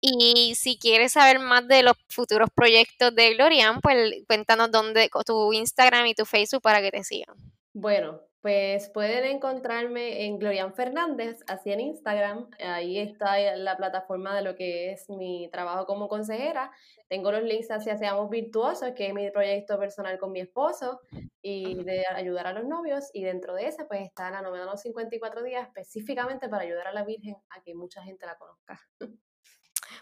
Y 0.00 0.54
si 0.56 0.78
quieres 0.78 1.12
saber 1.12 1.38
más 1.38 1.68
de 1.68 1.84
los 1.84 1.94
futuros 2.08 2.48
proyectos 2.52 3.14
de 3.14 3.34
Glorian, 3.34 3.80
pues 3.80 4.24
cuéntanos 4.26 4.70
dónde, 4.72 5.08
tu 5.24 5.52
Instagram 5.52 6.06
y 6.06 6.14
tu 6.14 6.24
Facebook 6.24 6.60
para 6.60 6.82
que 6.82 6.90
te 6.90 7.04
sigan. 7.04 7.36
Bueno, 7.72 8.20
pues 8.42 8.88
pueden 8.88 9.24
encontrarme 9.24 10.26
en 10.26 10.40
Glorian 10.40 10.74
Fernández, 10.74 11.38
así 11.46 11.70
en 11.70 11.78
Instagram. 11.78 12.50
Ahí 12.58 12.98
está 12.98 13.38
la 13.54 13.76
plataforma 13.76 14.34
de 14.34 14.42
lo 14.42 14.56
que 14.56 14.90
es 14.90 15.08
mi 15.08 15.48
trabajo 15.52 15.86
como 15.86 16.08
consejera. 16.08 16.72
Tengo 17.08 17.30
los 17.30 17.44
links 17.44 17.70
hacia 17.70 17.96
Seamos 17.96 18.28
Virtuosos, 18.30 18.92
que 18.96 19.06
es 19.06 19.14
mi 19.14 19.30
proyecto 19.30 19.78
personal 19.78 20.18
con 20.18 20.32
mi 20.32 20.40
esposo 20.40 21.00
y 21.40 21.84
de 21.84 22.04
ayudar 22.12 22.48
a 22.48 22.52
los 22.52 22.64
novios. 22.64 23.10
Y 23.12 23.22
dentro 23.22 23.54
de 23.54 23.68
ese, 23.68 23.84
pues 23.84 24.00
está 24.02 24.28
la 24.32 24.42
novena 24.42 24.64
de 24.64 24.70
los 24.72 24.82
54 24.82 25.44
días, 25.44 25.68
específicamente 25.68 26.48
para 26.48 26.64
ayudar 26.64 26.88
a 26.88 26.92
la 26.92 27.04
Virgen 27.04 27.36
a 27.50 27.62
que 27.62 27.76
mucha 27.76 28.02
gente 28.02 28.26
la 28.26 28.36
conozca. 28.36 28.80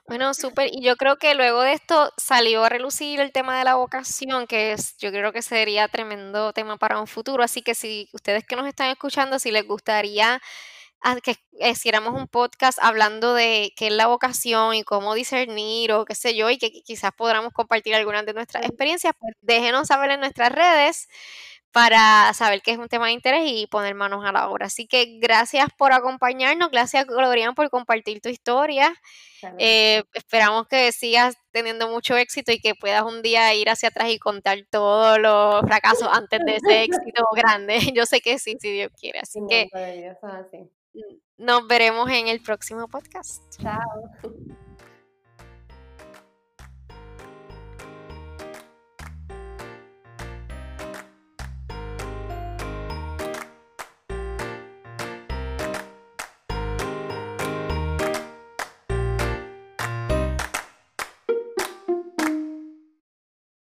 Bueno, 0.07 0.35
súper. 0.35 0.69
Y 0.73 0.83
yo 0.83 0.97
creo 0.97 1.16
que 1.16 1.35
luego 1.35 1.62
de 1.62 1.73
esto 1.73 2.12
salió 2.16 2.64
a 2.64 2.69
relucir 2.69 3.21
el 3.21 3.33
tema 3.33 3.59
de 3.59 3.64
la 3.64 3.77
vocación, 3.77 4.47
que 4.47 4.73
es, 4.73 4.97
yo 4.99 5.11
creo 5.11 5.33
que 5.33 5.43
sería 5.43 5.88
tremendo 5.88 6.53
tema 6.53 6.77
para 6.79 7.01
un 7.01 7.07
futuro. 7.07 7.43
Así 7.43 7.62
que 7.62 7.75
si 7.75 8.09
ustedes 8.12 8.45
que 8.45 8.57
nos 8.57 8.66
están 8.66 8.88
escuchando, 8.90 9.38
si 9.38 9.51
les 9.51 9.66
gustaría 9.66 10.40
que 11.23 11.37
hiciéramos 11.61 12.14
un 12.14 12.29
podcast 12.29 12.79
hablando 12.83 13.35
de 13.35 13.73
qué 13.77 13.88
es 13.88 13.93
la 13.95 14.07
vocación 14.09 14.75
y 14.75 14.85
cómo 14.85 15.14
discernir 15.14 15.93
o 15.93 16.05
qué 16.05 16.14
sé 16.14 16.37
yo, 16.37 16.51
y 16.51 16.59
que 16.59 16.71
quizás 16.83 17.12
podamos 17.16 17.53
compartir 17.55 17.95
algunas 17.95 18.27
de 18.27 18.35
nuestras 18.35 18.64
experiencias, 18.66 19.14
pues 19.19 19.35
déjenos 19.43 19.88
saber 19.88 20.11
en 20.12 20.21
nuestras 20.21 20.53
redes 20.53 21.09
para 21.72 22.33
saber 22.35 22.62
que 22.62 22.72
es 22.72 22.78
un 22.78 22.88
tema 22.88 23.06
de 23.06 23.12
interés 23.12 23.42
y 23.44 23.66
poner 23.66 23.94
manos 23.94 24.24
a 24.24 24.33
la 24.33 24.48
obra. 24.48 24.66
Así 24.66 24.87
que 24.87 25.18
gracias 25.20 25.68
por 25.76 25.92
acompañarnos, 25.92 26.70
gracias 26.70 27.06
Glorian 27.06 27.54
por 27.54 27.70
compartir 27.70 28.20
tu 28.20 28.28
historia. 28.28 28.92
Eh, 29.59 30.02
esperamos 30.12 30.66
que 30.68 30.92
sigas 30.92 31.37
teniendo 31.50 31.88
mucho 31.88 32.16
éxito 32.16 32.52
y 32.52 32.61
que 32.61 32.74
puedas 32.74 33.02
un 33.02 33.22
día 33.22 33.54
ir 33.54 33.70
hacia 33.70 33.88
atrás 33.88 34.11
y 34.11 34.18
contar 34.18 34.59
todos 34.70 35.18
los 35.18 35.61
fracasos 35.62 36.09
antes 36.12 36.40
de 36.44 36.56
ese 36.56 36.83
éxito 36.83 37.24
grande. 37.35 37.78
Yo 37.94 38.06
sé 38.06 38.20
que 38.20 38.38
sí, 38.38 38.56
si 38.61 38.72
Dios 38.72 38.90
quiere. 38.98 39.20
Así 39.20 39.40
que 39.48 39.68
nos 41.37 41.66
veremos 41.66 42.11
en 42.11 42.28
el 42.28 42.42
próximo 42.42 42.88
podcast. 42.88 43.42
Chao. 43.61 43.78